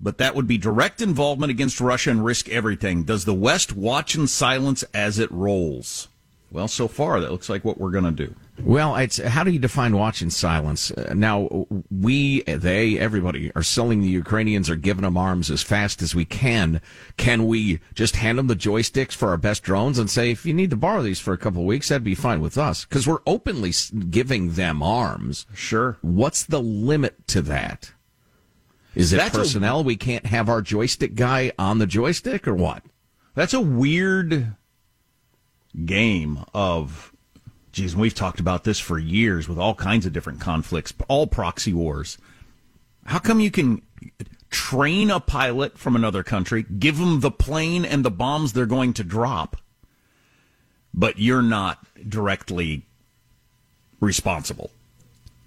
but 0.00 0.18
that 0.18 0.34
would 0.34 0.46
be 0.46 0.58
direct 0.58 1.00
involvement 1.00 1.50
against 1.50 1.80
Russia 1.80 2.10
and 2.10 2.22
risk 2.22 2.48
everything. 2.50 3.04
Does 3.04 3.24
the 3.24 3.32
West 3.32 3.72
watch 3.74 4.14
in 4.14 4.26
silence 4.26 4.82
as 4.92 5.18
it 5.18 5.30
rolls? 5.32 6.08
Well, 6.54 6.68
so 6.68 6.86
far, 6.86 7.20
that 7.20 7.32
looks 7.32 7.48
like 7.48 7.64
what 7.64 7.78
we're 7.78 7.90
going 7.90 8.04
to 8.04 8.12
do. 8.12 8.32
Well, 8.62 8.94
it's 8.94 9.18
how 9.18 9.42
do 9.42 9.50
you 9.50 9.58
define 9.58 9.96
watch 9.96 10.22
in 10.22 10.30
silence? 10.30 10.92
Uh, 10.92 11.12
now, 11.12 11.66
we, 11.90 12.42
they, 12.42 12.96
everybody 12.96 13.50
are 13.56 13.64
selling 13.64 14.00
the 14.00 14.06
Ukrainians 14.06 14.70
or 14.70 14.76
giving 14.76 15.02
them 15.02 15.16
arms 15.16 15.50
as 15.50 15.64
fast 15.64 16.00
as 16.00 16.14
we 16.14 16.24
can. 16.24 16.80
Can 17.16 17.48
we 17.48 17.80
just 17.94 18.14
hand 18.14 18.38
them 18.38 18.46
the 18.46 18.54
joysticks 18.54 19.14
for 19.14 19.30
our 19.30 19.36
best 19.36 19.64
drones 19.64 19.98
and 19.98 20.08
say, 20.08 20.30
if 20.30 20.46
you 20.46 20.54
need 20.54 20.70
to 20.70 20.76
borrow 20.76 21.02
these 21.02 21.18
for 21.18 21.34
a 21.34 21.38
couple 21.38 21.62
of 21.62 21.66
weeks, 21.66 21.88
that'd 21.88 22.04
be 22.04 22.14
fine 22.14 22.40
with 22.40 22.56
us? 22.56 22.84
Because 22.84 23.04
we're 23.04 23.18
openly 23.26 23.72
giving 24.08 24.52
them 24.52 24.80
arms. 24.80 25.46
Sure. 25.54 25.98
What's 26.02 26.44
the 26.44 26.62
limit 26.62 27.26
to 27.28 27.42
that? 27.42 27.90
Is 28.94 29.12
it 29.12 29.16
That's 29.16 29.34
a- 29.34 29.38
personnel? 29.38 29.82
we 29.82 29.96
can't 29.96 30.26
have 30.26 30.48
our 30.48 30.62
joystick 30.62 31.16
guy 31.16 31.50
on 31.58 31.78
the 31.78 31.86
joystick 31.88 32.46
or 32.46 32.54
what? 32.54 32.84
That's 33.34 33.54
a 33.54 33.60
weird 33.60 34.54
game 35.84 36.44
of, 36.52 37.12
geez, 37.72 37.96
we've 37.96 38.14
talked 38.14 38.40
about 38.40 38.64
this 38.64 38.78
for 38.78 38.98
years 38.98 39.48
with 39.48 39.58
all 39.58 39.74
kinds 39.74 40.06
of 40.06 40.12
different 40.12 40.40
conflicts, 40.40 40.92
all 41.08 41.26
proxy 41.26 41.72
wars. 41.72 42.18
How 43.06 43.18
come 43.18 43.40
you 43.40 43.50
can 43.50 43.82
train 44.50 45.10
a 45.10 45.20
pilot 45.20 45.76
from 45.76 45.96
another 45.96 46.22
country, 46.22 46.64
give 46.78 46.98
them 46.98 47.20
the 47.20 47.30
plane 47.30 47.84
and 47.84 48.04
the 48.04 48.10
bombs 48.10 48.52
they're 48.52 48.66
going 48.66 48.92
to 48.94 49.04
drop, 49.04 49.56
but 50.94 51.18
you're 51.18 51.42
not 51.42 51.84
directly 52.08 52.86
responsible? 54.00 54.70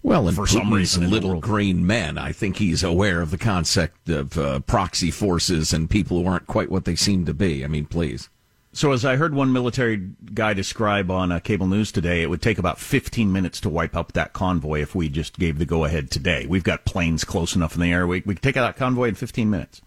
Well, 0.04 0.28
and 0.28 0.36
for 0.36 0.44
Putin's 0.44 0.52
some 0.52 0.74
reason 0.74 1.10
little 1.10 1.40
green 1.40 1.86
men, 1.88 2.18
I 2.18 2.32
think 2.32 2.58
he's 2.58 2.84
aware 2.84 3.22
of 3.22 3.32
the 3.32 3.38
concept 3.38 4.10
of 4.10 4.38
uh, 4.38 4.60
proxy 4.62 5.12
forces 5.12 5.74
and 5.74 5.90
people 5.90 6.22
who 6.22 6.30
aren't 6.30 6.48
quite 6.48 6.70
what 6.70 6.86
they 6.86 6.96
seem 6.96 7.26
to 7.26 7.34
be. 7.34 7.64
I 7.64 7.68
mean, 7.68 7.86
please. 7.86 8.30
So, 8.78 8.92
as 8.92 9.04
I 9.04 9.16
heard 9.16 9.34
one 9.34 9.54
military 9.54 9.98
guy 10.36 10.54
describe 10.54 11.10
on 11.10 11.32
uh, 11.32 11.40
cable 11.40 11.66
news 11.66 11.92
today, 11.92 12.22
it 12.22 12.30
would 12.30 12.44
take 12.44 12.60
about 12.60 12.78
15 12.78 13.32
minutes 13.32 13.60
to 13.62 13.70
wipe 13.70 13.96
up 13.96 14.12
that 14.12 14.34
convoy 14.34 14.84
if 14.84 14.94
we 14.94 15.10
just 15.10 15.40
gave 15.40 15.58
the 15.58 15.66
go 15.66 15.84
ahead 15.84 16.12
today. 16.12 16.46
We've 16.46 16.64
got 16.64 16.86
planes 16.86 17.24
close 17.24 17.56
enough 17.56 17.74
in 17.74 17.82
the 17.82 17.92
air. 17.92 18.06
We, 18.06 18.22
we 18.24 18.36
could 18.36 18.44
take 18.44 18.56
out 18.56 18.68
that 18.68 18.78
convoy 18.78 19.08
in 19.08 19.16
15 19.16 19.50
minutes. 19.50 19.82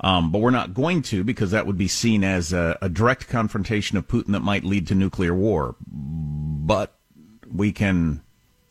Um, 0.00 0.32
but 0.32 0.40
we're 0.40 0.50
not 0.50 0.74
going 0.74 1.02
to 1.02 1.22
because 1.22 1.52
that 1.52 1.64
would 1.64 1.78
be 1.78 1.86
seen 1.86 2.24
as 2.24 2.52
a, 2.52 2.76
a 2.82 2.88
direct 2.88 3.28
confrontation 3.28 3.96
of 3.96 4.08
Putin 4.08 4.32
that 4.32 4.40
might 4.40 4.64
lead 4.64 4.88
to 4.88 4.96
nuclear 4.96 5.32
war. 5.32 5.76
But 5.86 6.96
we 7.48 7.70
can 7.70 8.24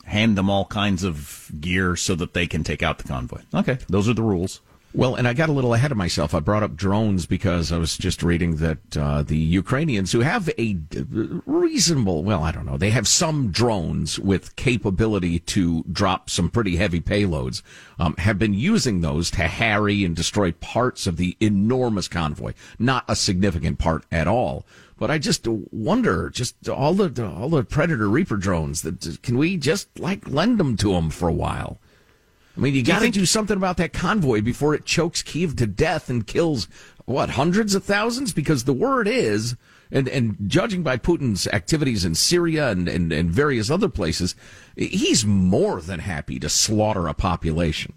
hand 0.03 0.37
them 0.37 0.49
all 0.49 0.65
kinds 0.65 1.05
of 1.05 1.49
gear 1.57 1.95
so 1.95 2.15
that 2.15 2.33
they 2.33 2.47
can 2.47 2.65
take 2.65 2.83
out 2.83 2.97
the 2.97 3.07
convoy. 3.07 3.43
Okay, 3.53 3.77
those 3.87 4.09
are 4.09 4.13
the 4.13 4.23
rules. 4.23 4.59
Well, 4.93 5.15
and 5.15 5.27
I 5.27 5.33
got 5.33 5.49
a 5.49 5.53
little 5.53 5.73
ahead 5.73 5.91
of 5.91 5.97
myself. 5.97 6.33
I 6.33 6.39
brought 6.39 6.63
up 6.63 6.75
drones 6.75 7.25
because 7.25 7.71
I 7.71 7.77
was 7.77 7.97
just 7.97 8.23
reading 8.23 8.55
that 8.57 8.97
uh, 8.97 9.21
the 9.21 9.37
Ukrainians, 9.37 10.11
who 10.11 10.21
have 10.21 10.49
a 10.57 10.77
reasonable, 11.45 12.23
well, 12.23 12.41
I 12.43 12.51
don't 12.51 12.65
know, 12.65 12.77
they 12.77 12.89
have 12.91 13.07
some 13.07 13.51
drones 13.51 14.17
with 14.17 14.55
capability 14.55 15.39
to 15.39 15.83
drop 15.91 16.29
some 16.29 16.49
pretty 16.49 16.77
heavy 16.77 17.01
payloads, 17.01 17.61
um, 17.99 18.15
have 18.17 18.39
been 18.39 18.53
using 18.53 19.01
those 19.01 19.29
to 19.31 19.43
harry 19.43 20.03
and 20.03 20.15
destroy 20.15 20.51
parts 20.53 21.05
of 21.05 21.17
the 21.17 21.35
enormous 21.39 22.07
convoy. 22.07 22.53
Not 22.79 23.05
a 23.07 23.15
significant 23.15 23.79
part 23.79 24.05
at 24.11 24.27
all. 24.27 24.65
But 24.97 25.11
I 25.11 25.19
just 25.19 25.47
wonder, 25.47 26.31
just 26.31 26.67
all 26.67 26.95
the 26.95 27.23
all 27.23 27.49
the 27.49 27.63
Predator 27.63 28.09
Reaper 28.09 28.37
drones. 28.37 28.81
That 28.81 29.21
can 29.21 29.37
we 29.37 29.57
just 29.57 29.99
like 29.99 30.27
lend 30.27 30.59
them 30.59 30.75
to 30.77 30.93
them 30.93 31.11
for 31.11 31.29
a 31.29 31.33
while? 31.33 31.77
I 32.57 32.59
mean, 32.59 32.73
you 32.73 32.83
got 32.83 33.03
to 33.03 33.11
do 33.11 33.25
something 33.25 33.55
about 33.55 33.77
that 33.77 33.93
convoy 33.93 34.41
before 34.41 34.73
it 34.73 34.83
chokes 34.83 35.21
Kiev 35.21 35.55
to 35.57 35.67
death 35.67 36.09
and 36.09 36.25
kills 36.25 36.67
what 37.05 37.31
hundreds 37.31 37.75
of 37.75 37.83
thousands. 37.83 38.33
Because 38.33 38.63
the 38.63 38.73
word 38.73 39.07
is, 39.07 39.55
and 39.91 40.07
and 40.07 40.35
judging 40.47 40.81
by 40.81 40.97
Putin's 40.97 41.47
activities 41.47 42.03
in 42.03 42.15
Syria 42.15 42.69
and 42.69 42.89
and, 42.89 43.11
and 43.11 43.29
various 43.29 43.69
other 43.69 43.89
places, 43.89 44.35
he's 44.75 45.23
more 45.23 45.81
than 45.81 45.99
happy 45.99 46.39
to 46.39 46.49
slaughter 46.49 47.07
a 47.07 47.13
population. 47.13 47.93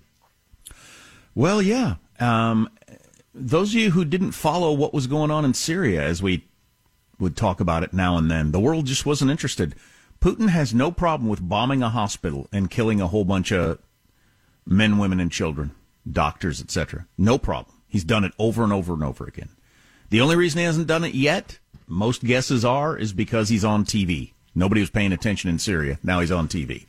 Well, 1.34 1.62
yeah. 1.62 1.94
Um, 2.18 2.68
those 3.32 3.70
of 3.70 3.80
you 3.80 3.92
who 3.92 4.04
didn't 4.04 4.32
follow 4.32 4.72
what 4.72 4.92
was 4.92 5.06
going 5.06 5.30
on 5.30 5.46
in 5.46 5.54
Syria, 5.54 6.02
as 6.02 6.22
we 6.22 6.44
would 7.18 7.36
talk 7.36 7.60
about 7.60 7.82
it 7.82 7.94
now 7.94 8.18
and 8.18 8.30
then, 8.30 8.52
the 8.52 8.60
world 8.60 8.86
just 8.86 9.06
wasn't 9.06 9.30
interested. 9.30 9.74
Putin 10.20 10.50
has 10.50 10.74
no 10.74 10.90
problem 10.90 11.30
with 11.30 11.48
bombing 11.48 11.82
a 11.82 11.88
hospital 11.88 12.46
and 12.52 12.70
killing 12.70 13.00
a 13.00 13.06
whole 13.06 13.24
bunch 13.24 13.52
of 13.52 13.78
men, 14.66 14.98
women, 14.98 15.20
and 15.20 15.32
children, 15.32 15.72
doctors, 16.10 16.60
etc. 16.60 17.06
No 17.18 17.38
problem. 17.38 17.76
He's 17.88 18.04
done 18.04 18.24
it 18.24 18.32
over 18.38 18.62
and 18.62 18.72
over 18.72 18.92
and 18.92 19.02
over 19.02 19.24
again. 19.24 19.50
The 20.10 20.20
only 20.20 20.36
reason 20.36 20.58
he 20.58 20.64
hasn't 20.64 20.86
done 20.86 21.04
it 21.04 21.14
yet, 21.14 21.58
most 21.86 22.24
guesses 22.24 22.64
are, 22.64 22.96
is 22.96 23.12
because 23.12 23.48
he's 23.48 23.64
on 23.64 23.84
TV. 23.84 24.32
Nobody 24.54 24.80
was 24.80 24.90
paying 24.90 25.12
attention 25.12 25.50
in 25.50 25.58
Syria. 25.58 25.98
Now 26.02 26.20
he's 26.20 26.32
on 26.32 26.48
TV. 26.48 26.86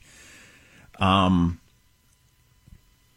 Um, 1.00 1.60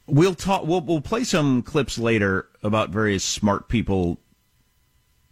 we'll 0.06 0.34
talk. 0.34 0.64
We'll, 0.64 0.80
we'll 0.80 1.00
play 1.00 1.24
some 1.24 1.62
clips 1.62 1.98
later 1.98 2.48
about 2.62 2.90
various 2.90 3.24
smart 3.24 3.68
people 3.68 4.18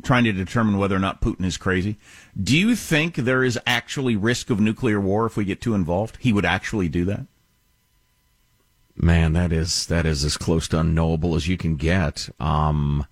trying 0.02 0.24
to 0.24 0.32
determine 0.32 0.78
whether 0.78 0.96
or 0.96 1.00
not 1.00 1.20
Putin 1.20 1.44
is 1.44 1.56
crazy. 1.56 1.96
Do 2.40 2.56
you 2.56 2.74
think 2.74 3.14
there 3.14 3.44
is 3.44 3.58
actually 3.66 4.16
risk 4.16 4.50
of 4.50 4.60
nuclear 4.60 5.00
war 5.00 5.26
if 5.26 5.36
we 5.36 5.44
get 5.44 5.60
too 5.60 5.74
involved? 5.74 6.18
He 6.20 6.32
would 6.32 6.44
actually 6.44 6.88
do 6.88 7.04
that. 7.06 7.26
Man, 8.96 9.32
that 9.32 9.52
is 9.52 9.86
that 9.86 10.04
is 10.06 10.24
as 10.24 10.36
close 10.36 10.68
to 10.68 10.80
unknowable 10.80 11.34
as 11.34 11.48
you 11.48 11.56
can 11.56 11.76
get. 11.76 12.28
Um, 12.38 13.06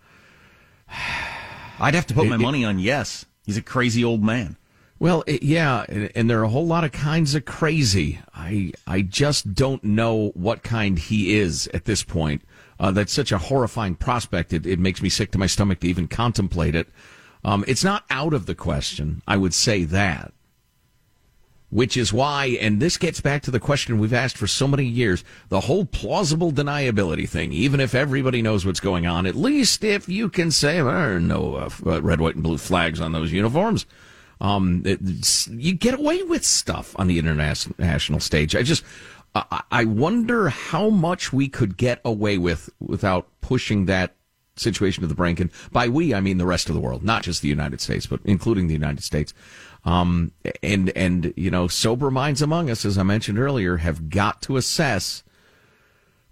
I'd 1.80 1.94
have 1.94 2.06
to 2.08 2.14
put 2.14 2.26
my 2.28 2.34
It- 2.36 2.40
it- 2.40 2.44
money 2.44 2.64
on 2.64 2.78
yes. 2.78 3.24
He's 3.46 3.56
a 3.56 3.62
crazy 3.62 4.04
old 4.04 4.22
man. 4.22 4.56
Well, 4.98 5.24
it, 5.26 5.42
yeah, 5.42 5.86
and, 5.88 6.10
and 6.14 6.28
there 6.30 6.40
are 6.40 6.44
a 6.44 6.48
whole 6.50 6.66
lot 6.66 6.84
of 6.84 6.92
kinds 6.92 7.34
of 7.34 7.46
crazy. 7.46 8.20
I 8.34 8.72
I 8.86 9.00
just 9.00 9.54
don't 9.54 9.82
know 9.82 10.28
what 10.34 10.62
kind 10.62 10.98
he 10.98 11.36
is 11.38 11.66
at 11.72 11.86
this 11.86 12.02
point. 12.02 12.42
Uh, 12.78 12.90
that's 12.90 13.12
such 13.12 13.32
a 13.32 13.38
horrifying 13.38 13.94
prospect. 13.94 14.52
It, 14.52 14.66
it 14.66 14.78
makes 14.78 15.00
me 15.02 15.08
sick 15.08 15.30
to 15.32 15.38
my 15.38 15.46
stomach 15.46 15.80
to 15.80 15.88
even 15.88 16.06
contemplate 16.06 16.74
it. 16.74 16.88
Um, 17.44 17.64
it's 17.66 17.82
not 17.84 18.04
out 18.10 18.34
of 18.34 18.44
the 18.44 18.54
question. 18.54 19.22
I 19.26 19.38
would 19.38 19.54
say 19.54 19.84
that. 19.84 20.32
Which 21.70 21.96
is 21.96 22.12
why, 22.12 22.58
and 22.60 22.80
this 22.80 22.96
gets 22.96 23.20
back 23.20 23.42
to 23.42 23.52
the 23.52 23.60
question 23.60 24.00
we've 24.00 24.12
asked 24.12 24.36
for 24.36 24.48
so 24.48 24.66
many 24.66 24.84
years, 24.84 25.22
the 25.50 25.60
whole 25.60 25.84
plausible 25.84 26.50
deniability 26.50 27.28
thing. 27.28 27.52
Even 27.52 27.78
if 27.78 27.94
everybody 27.94 28.42
knows 28.42 28.66
what's 28.66 28.80
going 28.80 29.06
on, 29.06 29.24
at 29.24 29.36
least 29.36 29.84
if 29.84 30.08
you 30.08 30.28
can 30.28 30.50
say, 30.50 30.74
there 30.74 30.88
are 30.88 31.20
no 31.20 31.54
uh, 31.54 31.70
uh, 31.86 32.02
red, 32.02 32.20
white, 32.20 32.34
and 32.34 32.42
blue 32.42 32.58
flags 32.58 33.00
on 33.00 33.12
those 33.12 33.30
uniforms, 33.30 33.86
um, 34.40 34.82
you 35.50 35.74
get 35.74 35.94
away 35.94 36.24
with 36.24 36.44
stuff 36.44 36.96
on 36.98 37.06
the 37.06 37.20
international 37.20 38.18
stage. 38.18 38.56
I 38.56 38.62
just, 38.62 38.82
I 39.34 39.84
wonder 39.84 40.48
how 40.48 40.90
much 40.90 41.32
we 41.32 41.46
could 41.46 41.76
get 41.76 42.00
away 42.04 42.36
with 42.36 42.68
without 42.80 43.28
pushing 43.42 43.84
that 43.86 44.14
situation 44.60 45.02
to 45.02 45.06
the 45.06 45.14
brink. 45.14 45.40
And 45.40 45.50
by 45.72 45.88
we, 45.88 46.14
I 46.14 46.20
mean 46.20 46.38
the 46.38 46.46
rest 46.46 46.68
of 46.68 46.74
the 46.74 46.80
world, 46.80 47.02
not 47.02 47.22
just 47.22 47.42
the 47.42 47.48
United 47.48 47.80
States, 47.80 48.06
but 48.06 48.20
including 48.24 48.66
the 48.66 48.74
United 48.74 49.02
States. 49.02 49.34
Um, 49.84 50.32
and, 50.62 50.90
and, 50.90 51.32
you 51.36 51.50
know, 51.50 51.66
sober 51.66 52.10
minds 52.10 52.42
among 52.42 52.68
us, 52.70 52.84
as 52.84 52.98
I 52.98 53.02
mentioned 53.02 53.38
earlier, 53.38 53.78
have 53.78 54.10
got 54.10 54.42
to 54.42 54.56
assess 54.56 55.22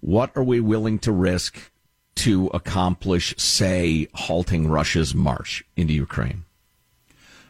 what 0.00 0.30
are 0.36 0.44
we 0.44 0.60
willing 0.60 0.98
to 1.00 1.12
risk 1.12 1.72
to 2.16 2.48
accomplish, 2.48 3.34
say, 3.38 4.08
halting 4.12 4.68
Russia's 4.68 5.14
march 5.14 5.64
into 5.76 5.94
Ukraine. 5.94 6.44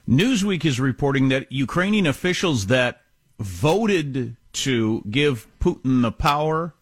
Newsweek 0.09 0.65
is 0.65 0.79
reporting 0.79 1.29
that 1.31 1.51
Ukrainian 1.51 2.07
officials 2.07 2.67
that 2.67 3.03
voted 3.39 4.37
to 4.53 5.03
give 5.11 5.47
Putin 5.61 6.03
the 6.03 6.13
power 6.13 6.75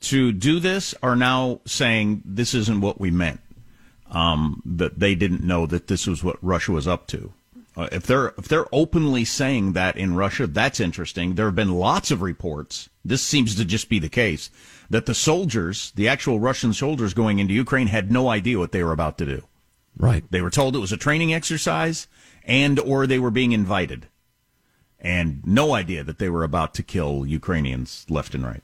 to 0.00 0.32
do 0.32 0.60
this 0.60 0.94
are 1.02 1.16
now 1.16 1.60
saying 1.66 2.22
this 2.24 2.54
isn't 2.54 2.80
what 2.80 3.00
we 3.00 3.10
meant. 3.10 3.40
Um, 4.08 4.62
that 4.64 5.00
they 5.00 5.16
didn't 5.16 5.42
know 5.42 5.66
that 5.66 5.88
this 5.88 6.06
was 6.06 6.22
what 6.22 6.38
Russia 6.40 6.70
was 6.70 6.86
up 6.86 7.08
to. 7.08 7.32
Uh, 7.76 7.88
if 7.90 8.04
they're 8.04 8.28
if 8.38 8.48
they're 8.48 8.72
openly 8.72 9.24
saying 9.24 9.72
that 9.72 9.96
in 9.96 10.14
Russia, 10.14 10.46
that's 10.46 10.80
interesting. 10.80 11.34
There 11.34 11.46
have 11.46 11.56
been 11.56 11.72
lots 11.72 12.10
of 12.10 12.22
reports. 12.22 12.88
This 13.04 13.22
seems 13.22 13.54
to 13.56 13.64
just 13.64 13.88
be 13.88 13.98
the 13.98 14.08
case 14.08 14.48
that 14.88 15.06
the 15.06 15.14
soldiers, 15.14 15.92
the 15.96 16.08
actual 16.08 16.40
Russian 16.40 16.72
soldiers 16.72 17.14
going 17.14 17.38
into 17.38 17.52
Ukraine, 17.52 17.88
had 17.88 18.10
no 18.10 18.28
idea 18.28 18.58
what 18.58 18.72
they 18.72 18.82
were 18.82 18.92
about 18.92 19.18
to 19.18 19.26
do. 19.26 19.42
Right. 19.96 20.24
They 20.30 20.40
were 20.40 20.50
told 20.50 20.76
it 20.76 20.80
was 20.80 20.92
a 20.92 20.96
training 20.96 21.34
exercise 21.34 22.06
and 22.44 22.78
or 22.78 23.06
they 23.06 23.18
were 23.18 23.30
being 23.30 23.52
invited. 23.52 24.06
And 24.98 25.46
no 25.46 25.74
idea 25.74 26.04
that 26.04 26.18
they 26.18 26.28
were 26.28 26.44
about 26.44 26.74
to 26.74 26.82
kill 26.82 27.26
Ukrainians 27.26 28.06
left 28.08 28.34
and 28.34 28.44
right. 28.44 28.62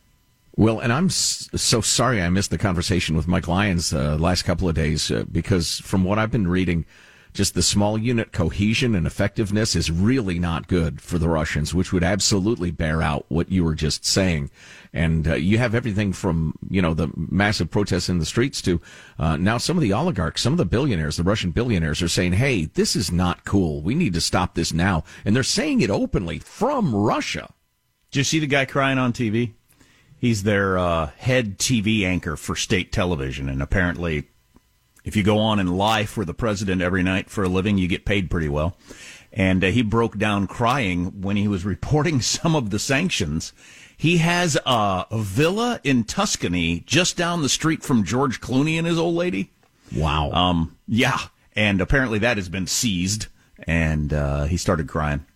Well, 0.55 0.81
and 0.81 0.93
I'm 0.93 1.09
so 1.09 1.81
sorry 1.81 2.21
I 2.21 2.29
missed 2.29 2.51
the 2.51 2.59
conversation 2.59 3.17
with 3.17 3.27
Mike 3.27 3.49
Lyons 3.49 3.93
uh, 3.95 4.17
last 4.17 4.43
couple 4.43 4.69
of 4.69 4.75
days 4.75 5.11
uh, 5.11 5.25
because 5.31 5.79
from 5.81 6.05
what 6.05 6.19
I've 6.19 6.31
been 6.31 6.47
reading, 6.47 6.85
just 7.33 7.55
the 7.55 7.63
small 7.63 7.97
unit 7.97 8.33
cohesion 8.33 8.95
and 8.95 9.07
effectiveness 9.07 9.75
is 9.75 9.91
really 9.91 10.39
not 10.39 10.69
good 10.69 11.01
for 11.01 11.19
the 11.19 11.29
Russians, 11.31 11.73
which 11.73 11.91
would 11.91 12.05
absolutely 12.05 12.71
bear 12.71 13.01
out 13.01 13.25
what 13.29 13.51
you 13.51 13.65
were 13.65 13.75
just 13.75 14.05
saying. 14.05 14.51
And 14.93 15.27
uh, 15.27 15.35
you 15.37 15.57
have 15.57 15.75
everything 15.75 16.13
from 16.13 16.55
you 16.69 16.83
know 16.83 16.93
the 16.93 17.09
massive 17.17 17.71
protests 17.71 18.11
in 18.11 18.19
the 18.19 18.27
streets 18.27 18.61
to 18.63 18.79
uh, 19.19 19.39
now 19.39 19.57
some 19.57 19.79
of 19.79 19.83
the 19.83 19.95
oligarchs, 19.95 20.43
some 20.43 20.53
of 20.53 20.59
the 20.59 20.67
billionaires, 20.67 21.17
the 21.17 21.23
Russian 21.23 21.51
billionaires 21.53 22.03
are 22.03 22.09
saying, 22.09 22.35
"Hey, 22.35 22.67
this 22.67 22.95
is 22.95 23.11
not 23.11 23.47
cool. 23.47 23.81
We 23.81 23.95
need 23.95 24.13
to 24.13 24.21
stop 24.21 24.55
this 24.55 24.75
now," 24.75 25.05
and 25.25 25.35
they're 25.35 25.43
saying 25.43 25.81
it 25.81 25.89
openly 25.89 26.39
from 26.41 26.95
Russia. 26.95 27.55
Did 28.11 28.21
you 28.21 28.25
see 28.25 28.39
the 28.39 28.47
guy 28.47 28.67
crying 28.67 28.99
on 28.99 29.15
TV? 29.15 29.55
He's 30.23 30.45
their 30.45 30.79
uh, 30.79 31.11
head 31.17 31.59
TV 31.59 32.05
anchor 32.05 32.37
for 32.37 32.55
state 32.55 32.93
television, 32.93 33.49
and 33.49 33.61
apparently, 33.61 34.29
if 35.03 35.17
you 35.17 35.25
go 35.25 35.41
on 35.41 35.59
and 35.59 35.77
lie 35.77 36.05
for 36.05 36.25
the 36.25 36.33
president 36.33 36.81
every 36.81 37.03
night 37.03 37.29
for 37.29 37.43
a 37.43 37.49
living, 37.49 37.77
you 37.77 37.89
get 37.89 38.05
paid 38.05 38.31
pretty 38.31 38.49
well. 38.49 38.77
And 39.33 39.65
uh, 39.65 39.67
he 39.73 39.83
broke 39.83 40.17
down 40.19 40.47
crying 40.47 41.23
when 41.23 41.37
he 41.37 41.49
was 41.49 41.65
reporting 41.75 42.21
some 42.21 42.55
of 42.55 42.71
the 42.71 42.79
sanctions. 42.79 43.53
He 43.97 44.19
has 44.19 44.57
a, 44.65 45.07
a 45.11 45.19
villa 45.19 45.81
in 45.83 46.05
Tuscany 46.05 46.85
just 46.87 47.17
down 47.17 47.43
the 47.43 47.49
street 47.49 47.83
from 47.83 48.05
George 48.05 48.41
Clooney 48.41 48.79
and 48.79 48.87
his 48.87 49.01
old 49.01 49.17
lady. 49.17 49.51
Wow. 49.93 50.31
Um, 50.31 50.77
yeah. 50.87 51.19
and 51.57 51.81
apparently 51.81 52.21
that 52.21 52.37
has 52.37 52.49
been 52.49 52.69
seized. 52.69 53.27
And 53.67 54.13
uh, 54.13 54.45
he 54.45 54.57
started 54.57 54.87
crying. 54.87 55.27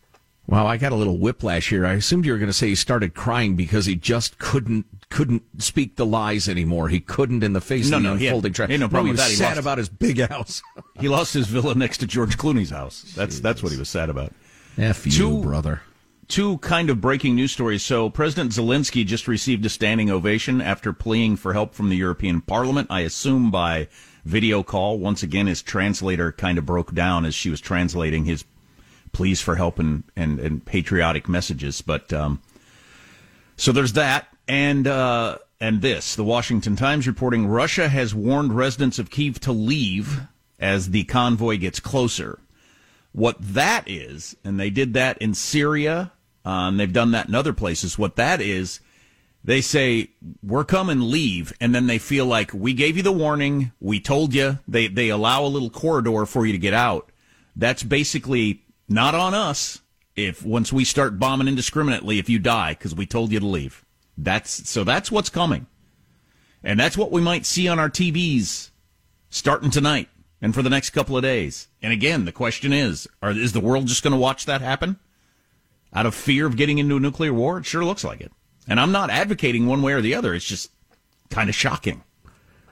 Well, 0.48 0.66
I 0.66 0.76
got 0.76 0.92
a 0.92 0.94
little 0.96 1.18
whiplash 1.18 1.70
here. 1.70 1.84
I 1.84 1.94
assumed 1.94 2.24
you 2.24 2.30
were 2.32 2.38
going 2.38 2.48
to 2.48 2.52
say 2.52 2.68
he 2.68 2.74
started 2.76 3.14
crying 3.14 3.56
because 3.56 3.86
he 3.86 3.96
just 3.96 4.38
couldn't 4.38 4.86
couldn't 5.08 5.42
speak 5.62 5.96
the 5.96 6.06
lies 6.06 6.48
anymore. 6.48 6.88
He 6.88 7.00
couldn't 7.00 7.42
in 7.42 7.52
the 7.52 7.60
face 7.60 7.88
No, 7.90 7.96
of 7.98 8.02
the 8.02 8.08
no, 8.10 8.14
he 8.16 8.24
had- 8.26 8.34
unfolding 8.34 8.52
he 8.54 8.62
had 8.62 8.68
no 8.80 8.86
tragedy. 8.86 8.90
problem 8.90 9.06
he 9.06 9.12
was 9.12 9.20
that. 9.20 9.30
He 9.30 9.36
sad 9.36 9.48
lost- 9.50 9.60
about 9.60 9.78
his 9.78 9.88
big 9.88 10.20
house. 10.28 10.62
He 11.00 11.08
lost 11.08 11.34
his 11.34 11.46
villa 11.46 11.74
next 11.74 11.98
to 11.98 12.06
George 12.06 12.38
Clooney's 12.38 12.70
house. 12.70 13.12
That's 13.14 13.38
that's 13.40 13.62
what 13.62 13.70
he 13.72 13.78
was 13.78 13.88
sad 13.88 14.08
about. 14.08 14.32
F 14.78 15.04
you, 15.06 15.12
Two- 15.12 15.42
brother. 15.42 15.82
Two 16.28 16.58
kind 16.58 16.90
of 16.90 17.00
breaking 17.00 17.36
news 17.36 17.52
stories. 17.52 17.82
So 17.84 18.08
President 18.10 18.50
Zelensky 18.50 19.04
just 19.06 19.28
received 19.28 19.64
a 19.64 19.68
standing 19.68 20.10
ovation 20.10 20.60
after 20.60 20.92
pleading 20.92 21.36
for 21.36 21.52
help 21.52 21.72
from 21.74 21.88
the 21.88 21.96
European 21.96 22.40
Parliament. 22.40 22.88
I 22.90 23.00
assume 23.02 23.50
by 23.52 23.86
video 24.24 24.62
call. 24.64 24.98
Once 24.98 25.22
again, 25.22 25.46
his 25.46 25.62
translator 25.62 26.32
kind 26.32 26.58
of 26.58 26.66
broke 26.66 26.92
down 26.94 27.24
as 27.24 27.34
she 27.34 27.48
was 27.50 27.60
translating 27.60 28.24
his 28.24 28.44
pleas 29.16 29.40
for 29.40 29.56
help 29.56 29.78
and, 29.78 30.04
and, 30.14 30.38
and 30.38 30.64
patriotic 30.64 31.26
messages. 31.26 31.80
But 31.80 32.12
um, 32.12 32.42
so 33.56 33.72
there's 33.72 33.94
that, 33.94 34.28
and 34.46 34.86
uh, 34.86 35.38
and 35.58 35.80
this. 35.80 36.14
The 36.16 36.22
Washington 36.24 36.76
Times 36.76 37.06
reporting 37.06 37.46
Russia 37.46 37.88
has 37.88 38.14
warned 38.14 38.52
residents 38.52 38.98
of 38.98 39.10
Kiev 39.10 39.40
to 39.40 39.52
leave 39.52 40.20
as 40.60 40.90
the 40.90 41.04
convoy 41.04 41.56
gets 41.56 41.80
closer. 41.80 42.38
What 43.12 43.36
that 43.40 43.84
is, 43.86 44.36
and 44.44 44.60
they 44.60 44.68
did 44.68 44.92
that 44.92 45.16
in 45.18 45.32
Syria, 45.32 46.12
uh, 46.44 46.68
and 46.68 46.78
they've 46.78 46.92
done 46.92 47.12
that 47.12 47.28
in 47.28 47.34
other 47.34 47.54
places. 47.54 47.98
What 47.98 48.16
that 48.16 48.42
is, 48.42 48.80
they 49.42 49.62
say 49.62 50.10
we're 50.42 50.64
coming, 50.64 51.00
leave, 51.00 51.54
and 51.58 51.74
then 51.74 51.86
they 51.86 51.98
feel 51.98 52.26
like 52.26 52.52
we 52.52 52.74
gave 52.74 52.98
you 52.98 53.02
the 53.02 53.12
warning, 53.12 53.72
we 53.80 53.98
told 53.98 54.34
you. 54.34 54.58
They 54.68 54.88
they 54.88 55.08
allow 55.08 55.42
a 55.42 55.48
little 55.48 55.70
corridor 55.70 56.26
for 56.26 56.44
you 56.44 56.52
to 56.52 56.58
get 56.58 56.74
out. 56.74 57.10
That's 57.56 57.82
basically 57.82 58.65
not 58.88 59.14
on 59.14 59.34
us. 59.34 59.80
If 60.14 60.44
once 60.44 60.72
we 60.72 60.84
start 60.84 61.18
bombing 61.18 61.48
indiscriminately, 61.48 62.18
if 62.18 62.28
you 62.28 62.38
die 62.38 62.72
because 62.72 62.94
we 62.94 63.04
told 63.04 63.32
you 63.32 63.40
to 63.40 63.46
leave, 63.46 63.84
that's 64.16 64.68
so 64.68 64.82
that's 64.82 65.12
what's 65.12 65.28
coming, 65.28 65.66
and 66.64 66.80
that's 66.80 66.96
what 66.96 67.12
we 67.12 67.20
might 67.20 67.44
see 67.44 67.68
on 67.68 67.78
our 67.78 67.90
TVs 67.90 68.70
starting 69.28 69.70
tonight 69.70 70.08
and 70.40 70.54
for 70.54 70.62
the 70.62 70.70
next 70.70 70.90
couple 70.90 71.16
of 71.16 71.22
days. 71.22 71.68
And 71.82 71.92
again, 71.92 72.24
the 72.24 72.32
question 72.32 72.72
is: 72.72 73.06
are, 73.20 73.30
Is 73.30 73.52
the 73.52 73.60
world 73.60 73.88
just 73.88 74.02
going 74.02 74.12
to 74.12 74.18
watch 74.18 74.46
that 74.46 74.62
happen 74.62 74.98
out 75.92 76.06
of 76.06 76.14
fear 76.14 76.46
of 76.46 76.56
getting 76.56 76.78
into 76.78 76.96
a 76.96 77.00
nuclear 77.00 77.34
war? 77.34 77.58
It 77.58 77.66
sure 77.66 77.84
looks 77.84 78.04
like 78.04 78.22
it. 78.22 78.32
And 78.66 78.80
I'm 78.80 78.92
not 78.92 79.10
advocating 79.10 79.66
one 79.66 79.82
way 79.82 79.92
or 79.92 80.00
the 80.00 80.14
other. 80.14 80.32
It's 80.32 80.46
just 80.46 80.70
kind 81.28 81.50
of 81.50 81.54
shocking. 81.54 82.02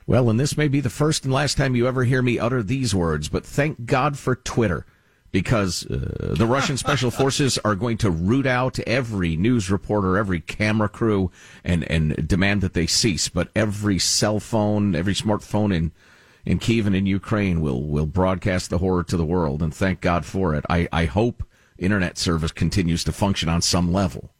Well, 0.07 0.29
and 0.29 0.39
this 0.39 0.57
may 0.57 0.67
be 0.67 0.81
the 0.81 0.89
first 0.89 1.25
and 1.25 1.33
last 1.33 1.57
time 1.57 1.75
you 1.75 1.87
ever 1.87 2.03
hear 2.03 2.21
me 2.21 2.37
utter 2.37 2.61
these 2.61 2.93
words, 2.93 3.29
but 3.29 3.45
thank 3.45 3.85
God 3.85 4.19
for 4.19 4.35
Twitter 4.35 4.85
because 5.35 5.85
uh, 5.87 6.33
the 6.37 6.45
Russian 6.45 6.77
special 6.77 7.11
forces 7.21 7.59
are 7.65 7.75
going 7.75 7.97
to 7.97 8.09
root 8.09 8.45
out 8.45 8.79
every 8.87 9.35
news 9.35 9.69
reporter, 9.69 10.15
every 10.15 10.39
camera 10.39 10.87
crew, 10.87 11.29
and, 11.61 11.83
and 11.91 12.25
demand 12.25 12.61
that 12.61 12.71
they 12.71 12.87
cease. 12.87 13.27
But 13.27 13.49
every 13.53 13.99
cell 13.99 14.39
phone, 14.39 14.95
every 14.95 15.13
smartphone 15.13 15.75
in 15.75 15.91
in 16.45 16.57
Kiev 16.57 16.87
and 16.87 16.95
in 16.95 17.05
Ukraine 17.05 17.59
will 17.59 17.83
will 17.83 18.05
broadcast 18.05 18.69
the 18.69 18.77
horror 18.77 19.03
to 19.03 19.17
the 19.17 19.25
world, 19.25 19.61
and 19.61 19.75
thank 19.75 19.99
God 19.99 20.23
for 20.23 20.55
it. 20.55 20.63
I, 20.69 20.87
I 20.93 21.03
hope 21.03 21.43
internet 21.77 22.17
service 22.17 22.53
continues 22.53 23.03
to 23.03 23.11
function 23.11 23.49
on 23.49 23.61
some 23.61 23.91
level. 23.91 24.31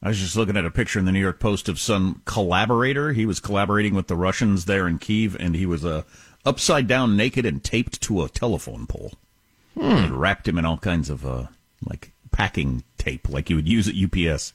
I 0.00 0.10
was 0.10 0.20
just 0.20 0.36
looking 0.36 0.56
at 0.56 0.64
a 0.64 0.70
picture 0.70 1.00
in 1.00 1.06
the 1.06 1.12
New 1.12 1.18
York 1.18 1.40
Post 1.40 1.68
of 1.68 1.80
some 1.80 2.22
collaborator. 2.24 3.14
He 3.14 3.26
was 3.26 3.40
collaborating 3.40 3.96
with 3.96 4.06
the 4.06 4.14
Russians 4.14 4.66
there 4.66 4.86
in 4.86 5.00
Kiev, 5.00 5.36
and 5.40 5.56
he 5.56 5.66
was 5.66 5.84
uh, 5.84 6.02
upside 6.44 6.86
down, 6.86 7.16
naked, 7.16 7.44
and 7.44 7.64
taped 7.64 8.00
to 8.02 8.22
a 8.22 8.28
telephone 8.28 8.86
pole. 8.86 9.14
And 9.80 10.20
wrapped 10.20 10.46
him 10.46 10.58
in 10.58 10.64
all 10.64 10.78
kinds 10.78 11.10
of 11.10 11.24
uh, 11.26 11.46
like 11.88 12.12
packing 12.32 12.84
tape, 12.98 13.28
like 13.28 13.50
you 13.50 13.56
would 13.56 13.68
use 13.68 13.88
at 13.88 13.94
UPS. 13.94 14.52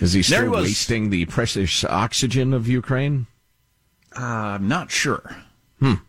Is 0.00 0.12
he 0.12 0.22
still 0.22 0.44
he 0.44 0.48
wasting 0.48 1.10
the 1.10 1.26
precious 1.26 1.84
oxygen 1.84 2.52
of 2.54 2.66
Ukraine? 2.66 3.26
Uh, 4.16 4.22
I'm 4.22 4.68
not 4.68 4.90
sure. 4.90 5.36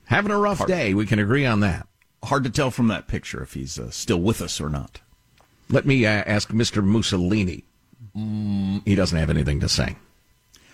Having 0.05 0.31
a 0.31 0.37
rough 0.37 0.65
day. 0.67 0.93
We 0.93 1.05
can 1.05 1.19
agree 1.19 1.45
on 1.45 1.61
that. 1.61 1.87
Hard 2.23 2.43
to 2.43 2.49
tell 2.49 2.69
from 2.71 2.87
that 2.89 3.07
picture 3.07 3.41
if 3.41 3.53
he's 3.53 3.79
uh, 3.79 3.89
still 3.89 4.21
with 4.21 4.41
us 4.41 4.61
or 4.61 4.69
not. 4.69 5.01
Let 5.69 5.85
me 5.85 6.05
uh, 6.05 6.23
ask 6.25 6.49
Mr. 6.49 6.83
Mussolini. 6.83 7.63
Mm, 8.15 8.83
he 8.85 8.95
doesn't 8.95 9.17
have 9.17 9.29
anything 9.29 9.59
to 9.61 9.69
say. 9.69 9.95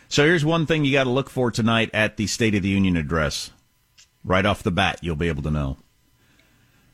So 0.09 0.25
here's 0.25 0.43
one 0.43 0.65
thing 0.65 0.83
you 0.83 0.91
got 0.91 1.05
to 1.05 1.09
look 1.09 1.29
for 1.29 1.51
tonight 1.51 1.89
at 1.93 2.17
the 2.17 2.27
State 2.27 2.55
of 2.55 2.63
the 2.63 2.69
Union 2.69 2.97
address. 2.97 3.51
Right 4.23 4.45
off 4.45 4.63
the 4.63 4.71
bat, 4.71 4.99
you'll 5.01 5.15
be 5.15 5.29
able 5.29 5.43
to 5.43 5.51
know. 5.51 5.77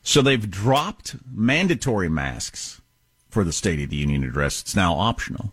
So 0.06 0.22
they've 0.22 0.48
dropped 0.48 1.16
mandatory 1.28 2.08
masks 2.08 2.80
for 3.28 3.42
the 3.42 3.52
State 3.52 3.82
of 3.82 3.90
the 3.90 3.96
Union 3.96 4.22
address. 4.22 4.60
It's 4.60 4.76
now 4.76 4.94
optional. 4.94 5.52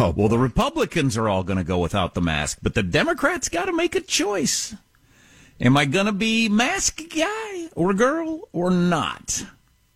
Oh, 0.00 0.12
Well, 0.16 0.26
the 0.26 0.36
Republicans 0.36 1.16
are 1.16 1.28
all 1.28 1.44
going 1.44 1.58
to 1.58 1.64
go 1.64 1.78
without 1.78 2.14
the 2.14 2.20
mask, 2.20 2.58
but 2.60 2.74
the 2.74 2.82
Democrats 2.82 3.48
got 3.48 3.66
to 3.66 3.72
make 3.72 3.94
a 3.94 4.00
choice. 4.00 4.74
Am 5.60 5.76
I 5.76 5.84
going 5.84 6.06
to 6.06 6.12
be 6.12 6.48
mask 6.48 7.02
guy 7.16 7.68
or 7.76 7.94
girl 7.94 8.48
or 8.52 8.72
not? 8.72 9.46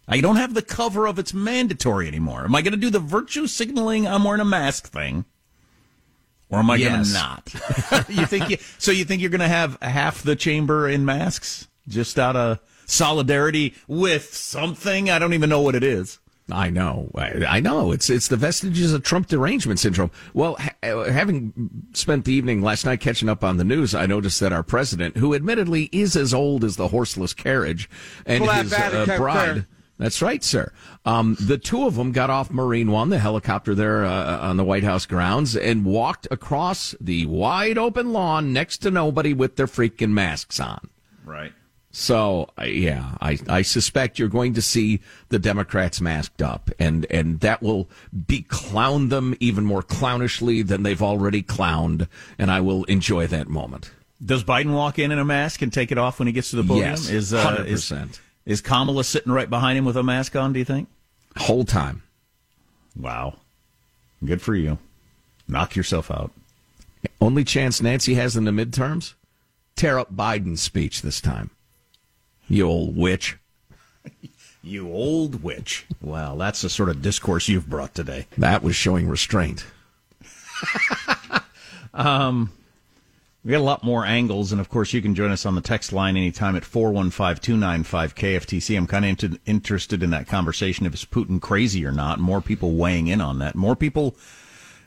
I 0.07 0.21
don't 0.21 0.37
have 0.37 0.55
the 0.55 0.63
cover 0.63 1.07
of 1.09 1.19
it's 1.19 1.35
mandatory 1.35 2.07
anymore. 2.07 2.45
Am 2.45 2.55
I 2.55 2.63
going 2.63 2.75
to 2.75 2.79
do 2.79 2.91
the 2.91 3.01
virtue 3.01 3.49
signaling 3.49 4.07
I'm 4.07 4.23
wearing 4.23 4.41
a 4.41 4.45
mask 4.45 4.89
thing? 4.93 5.25
Or 6.51 6.61
am 6.61 6.71
I 6.71 6.79
going 6.79 7.03
to 7.03 7.13
not? 7.13 7.53
you 8.09 8.27
think 8.27 8.49
you, 8.49 8.59
so 8.79 8.93
you 8.93 9.05
think 9.05 9.23
you're 9.23 9.31
going 9.31 9.41
to 9.41 9.49
have 9.49 9.77
half 9.83 10.23
the 10.23 10.37
chamber 10.37 10.89
in 10.89 11.05
masks 11.05 11.67
just 11.89 12.17
out 12.17 12.37
of 12.37 12.61
solidarity 12.89 13.75
with 13.87 14.35
something? 14.35 15.09
I 15.11 15.19
don't 15.19 15.35
even 15.35 15.49
know 15.49 15.61
what 15.61 15.75
it 15.77 15.85
is. 15.85 16.19
I 16.51 16.71
know. 16.71 17.11
I, 17.15 17.45
I 17.47 17.61
know. 17.61 17.93
It's 17.93 18.09
it's 18.09 18.29
the 18.29 18.37
vestiges 18.39 18.95
of 18.95 19.03
Trump 19.03 19.27
derangement 19.27 19.81
syndrome. 19.81 20.11
Well, 20.33 20.57
ha- 20.59 20.73
uh, 20.83 21.11
having 21.11 21.53
spent 21.93 22.25
the 22.25 22.33
evening 22.33 22.63
last 22.63 22.87
night 22.87 23.01
catching 23.01 23.29
up 23.29 23.45
on 23.45 23.59
the 23.59 23.65
news, 23.65 23.95
I 23.95 24.07
noticed 24.07 24.41
that 24.41 24.51
our 24.53 24.63
president, 24.63 25.19
who 25.19 25.35
admittedly 25.35 25.91
is 25.93 26.17
as 26.17 26.33
old 26.33 26.65
as 26.65 26.77
the 26.77 26.89
horseless 26.89 27.35
carriage, 27.35 27.91
and 28.25 28.45
Well, 28.45 28.63
his 28.63 28.73
uh, 28.73 29.05
bride. 29.19 29.55
fair. 29.55 29.67
That's 29.99 30.23
right, 30.23 30.43
sir. 30.43 30.73
Um, 31.05 31.37
the 31.41 31.59
two 31.59 31.85
of 31.85 31.97
them 31.97 32.13
got 32.13 32.31
off 32.31 32.51
Marine 32.51 32.91
One, 32.93 33.11
the 33.11 33.19
helicopter 33.19 33.75
there 33.75 34.07
uh, 34.07 34.39
on 34.39 34.57
the 34.57 34.65
White 34.65 34.85
House 34.85 35.05
grounds, 35.05 35.55
and 35.55 35.85
walked 35.85 36.29
across 36.31 36.95
the 36.99 37.27
wide 37.27 37.77
open 37.77 38.13
lawn 38.13 38.53
next 38.55 38.79
to 38.79 38.91
nobody 38.91 39.35
with 39.35 39.57
their 39.57 39.67
freaking 39.67 40.13
masks 40.13 40.61
on. 40.61 40.89
Right. 41.27 41.53
So 41.99 42.49
uh, 42.57 42.63
yeah, 42.63 43.17
I, 43.21 43.41
I 43.49 43.63
suspect 43.63 44.21
you're 44.21 44.29
going 44.29 44.55
to 44.55 44.63
see 44.63 45.01
the 45.31 45.39
Democrats 45.41 46.01
masked 46.01 46.41
up, 46.41 46.71
and 46.79 47.05
and 47.11 47.41
that 47.41 47.61
will 47.61 47.91
be 48.29 48.43
clown 48.43 49.09
them 49.09 49.35
even 49.41 49.65
more 49.65 49.83
clownishly 49.83 50.65
than 50.65 50.85
they've 50.85 51.03
already 51.03 51.43
clowned, 51.43 52.07
and 52.39 52.53
I 52.53 52.61
will 52.61 52.85
enjoy 52.85 53.27
that 53.27 53.49
moment. 53.49 53.91
Does 54.25 54.45
Biden 54.45 54.75
walk 54.75 55.01
in 55.01 55.11
in 55.11 55.19
a 55.19 55.25
mask 55.25 55.61
and 55.61 55.73
take 55.73 55.91
it 55.91 55.99
off 55.99 56.21
when 56.21 56.29
he 56.29 56.33
gets 56.33 56.51
to 56.51 56.57
the 56.57 56.63
podium? 56.63 56.91
Yes, 56.91 57.11
is, 57.11 57.35
uh, 57.35 57.45
100%. 57.45 58.21
is 58.47 58.61
Kamala 58.61 59.03
sitting 59.03 59.33
right 59.33 59.51
behind 59.51 59.77
him 59.77 59.85
with 59.85 59.97
a 59.97 60.05
mask 60.05 60.37
on? 60.37 60.53
Do 60.53 60.61
you 60.61 60.65
think? 60.65 60.89
Whole 61.37 61.65
time. 61.65 62.05
Wow, 62.97 63.39
good 64.25 64.41
for 64.41 64.55
you. 64.55 64.79
Knock 65.49 65.75
yourself 65.75 66.13
out. 66.13 66.31
Only 67.21 67.43
chance 67.43 67.83
Nancy 67.83 68.15
has 68.15 68.37
in 68.37 68.45
the 68.45 68.53
midterms: 68.53 69.15
tear 69.75 69.99
up 69.99 70.15
Biden's 70.15 70.63
speech 70.63 71.03
this 71.03 71.21
time. 71.21 71.51
You 72.49 72.69
old 72.69 72.97
witch. 72.97 73.37
You 74.61 74.93
old 74.93 75.43
witch. 75.43 75.87
Well, 76.03 76.37
that's 76.37 76.61
the 76.63 76.69
sort 76.69 76.89
of 76.89 77.01
discourse 77.01 77.49
you've 77.49 77.71
brought 77.71 77.95
today. 77.95 78.27
That 78.37 78.63
was 78.63 78.75
showing 78.75 79.09
restraint. 79.09 79.65
um, 81.95 82.51
We 83.45 83.53
got 83.53 83.61
a 83.61 83.63
lot 83.63 83.85
more 83.85 84.05
angles, 84.05 84.51
and 84.51 84.61
of 84.61 84.69
course, 84.69 84.93
you 84.93 85.01
can 85.01 85.15
join 85.15 85.31
us 85.31 85.47
on 85.47 85.55
the 85.55 85.61
text 85.63 85.93
line 85.93 86.17
anytime 86.17 86.57
at 86.57 86.65
415 86.65 87.41
295 87.41 88.15
KFTC. 88.17 88.77
I'm 88.77 88.87
kind 88.89 89.05
of 89.05 89.09
inter- 89.11 89.39
interested 89.47 90.03
in 90.03 90.11
that 90.11 90.27
conversation 90.27 90.85
if 90.87 90.93
it's 90.93 91.05
Putin 91.05 91.41
crazy 91.41 91.87
or 91.87 91.93
not. 91.93 92.19
More 92.19 92.43
people 92.43 92.73
weighing 92.73 93.07
in 93.07 93.21
on 93.21 93.39
that. 93.39 93.55
More 93.55 93.77
people 93.77 94.17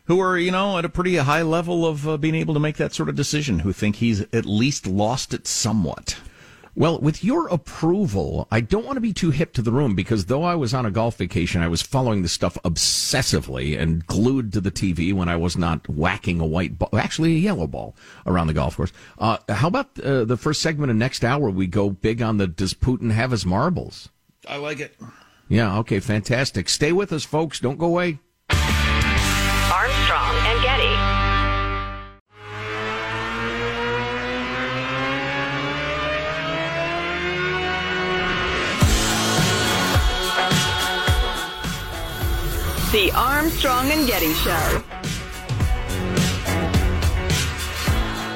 who 0.05 0.19
are, 0.19 0.37
you 0.37 0.51
know, 0.51 0.77
at 0.77 0.85
a 0.85 0.89
pretty 0.89 1.15
high 1.15 1.43
level 1.43 1.87
of 1.87 2.07
uh, 2.07 2.17
being 2.17 2.35
able 2.35 2.53
to 2.53 2.59
make 2.59 2.75
that 2.77 2.93
sort 2.93 3.09
of 3.09 3.15
decision, 3.15 3.59
who 3.59 3.71
think 3.71 3.95
he's 3.95 4.21
at 4.33 4.45
least 4.45 4.85
lost 4.85 5.33
it 5.33 5.47
somewhat. 5.47 6.17
Well, 6.73 6.99
with 6.99 7.23
your 7.23 7.47
approval, 7.49 8.47
I 8.49 8.61
don't 8.61 8.85
want 8.85 8.95
to 8.95 9.01
be 9.01 9.11
too 9.11 9.31
hip 9.31 9.51
to 9.53 9.61
the 9.61 9.73
room 9.73 9.93
because 9.93 10.25
though 10.25 10.43
I 10.43 10.55
was 10.55 10.73
on 10.73 10.85
a 10.85 10.91
golf 10.91 11.17
vacation, 11.17 11.61
I 11.61 11.67
was 11.67 11.81
following 11.81 12.21
this 12.21 12.31
stuff 12.31 12.57
obsessively 12.63 13.77
and 13.77 14.05
glued 14.07 14.53
to 14.53 14.61
the 14.61 14.71
TV 14.71 15.13
when 15.13 15.27
I 15.27 15.35
was 15.35 15.57
not 15.57 15.89
whacking 15.89 16.39
a 16.39 16.45
white 16.45 16.79
ball, 16.79 16.89
actually 16.97 17.33
a 17.33 17.39
yellow 17.39 17.67
ball 17.67 17.95
around 18.25 18.47
the 18.47 18.53
golf 18.53 18.77
course. 18.77 18.93
Uh, 19.19 19.37
how 19.49 19.67
about 19.67 19.99
uh, 19.99 20.23
the 20.23 20.37
first 20.37 20.61
segment 20.61 20.91
of 20.91 20.95
next 20.95 21.25
hour? 21.25 21.49
We 21.49 21.67
go 21.67 21.89
big 21.89 22.21
on 22.21 22.37
the 22.37 22.47
Does 22.47 22.73
Putin 22.73 23.11
have 23.11 23.31
his 23.31 23.45
marbles? 23.45 24.07
I 24.47 24.55
like 24.55 24.79
it. 24.79 24.95
Yeah, 25.49 25.79
okay, 25.79 25.99
fantastic. 25.99 26.69
Stay 26.69 26.93
with 26.93 27.11
us, 27.11 27.25
folks. 27.25 27.59
Don't 27.59 27.77
go 27.77 27.87
away. 27.87 28.19
Armstrong 28.49 30.35
The 42.91 43.09
Armstrong 43.15 43.89
and 43.89 44.05
Getty 44.05 44.33
Show. 44.33 44.83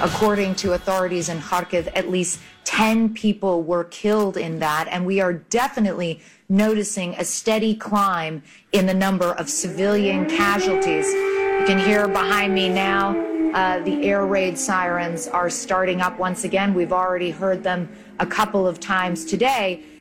According 0.02 0.56
to 0.56 0.72
authorities 0.72 1.28
in 1.28 1.40
Kharkiv, 1.40 1.92
at 1.94 2.10
least 2.10 2.40
10 2.64 3.14
people 3.14 3.64
were 3.64 3.84
killed 3.84 4.38
in 4.38 4.60
that, 4.60 4.88
and 4.90 5.06
we 5.06 5.20
are 5.20 5.34
definitely 5.34 6.22
noticing 6.48 7.16
a 7.16 7.26
steady 7.26 7.76
climb 7.76 8.42
in 8.72 8.86
the 8.86 8.94
number 8.94 9.34
of 9.34 9.50
civilian 9.50 10.26
casualties. 10.26 11.06
You 11.12 11.66
can 11.68 11.78
hear 11.78 12.08
behind 12.08 12.54
me 12.54 12.70
now 12.70 13.10
uh, 13.54 13.80
the 13.84 14.04
air 14.04 14.26
raid 14.26 14.58
sirens 14.58 15.28
are 15.28 15.50
starting 15.50 16.00
up 16.00 16.18
once 16.18 16.46
again. 16.46 16.74
We've 16.74 16.94
already 16.94 17.32
heard 17.32 17.62
them 17.62 17.90
a 18.22 18.26
couple 18.26 18.66
of 18.66 18.80
times 18.80 19.26
today. 19.26 19.95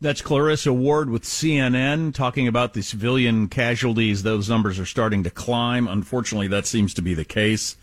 That's 0.00 0.20
Clarissa 0.20 0.72
Ward 0.72 1.08
with 1.08 1.22
CNN 1.22 2.14
talking 2.14 2.46
about 2.46 2.74
the 2.74 2.82
civilian 2.82 3.48
casualties. 3.48 4.22
Those 4.22 4.48
numbers 4.48 4.78
are 4.78 4.86
starting 4.86 5.22
to 5.24 5.30
climb. 5.30 5.88
Unfortunately, 5.88 6.48
that 6.48 6.66
seems 6.66 6.92
to 6.94 7.02
be 7.02 7.14
the 7.14 7.24
case. 7.24 7.76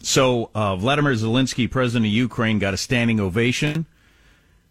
So, 0.00 0.50
uh, 0.54 0.76
Vladimir 0.76 1.12
Zelensky, 1.12 1.70
president 1.70 2.06
of 2.06 2.12
Ukraine, 2.12 2.58
got 2.58 2.74
a 2.74 2.76
standing 2.76 3.20
ovation 3.20 3.86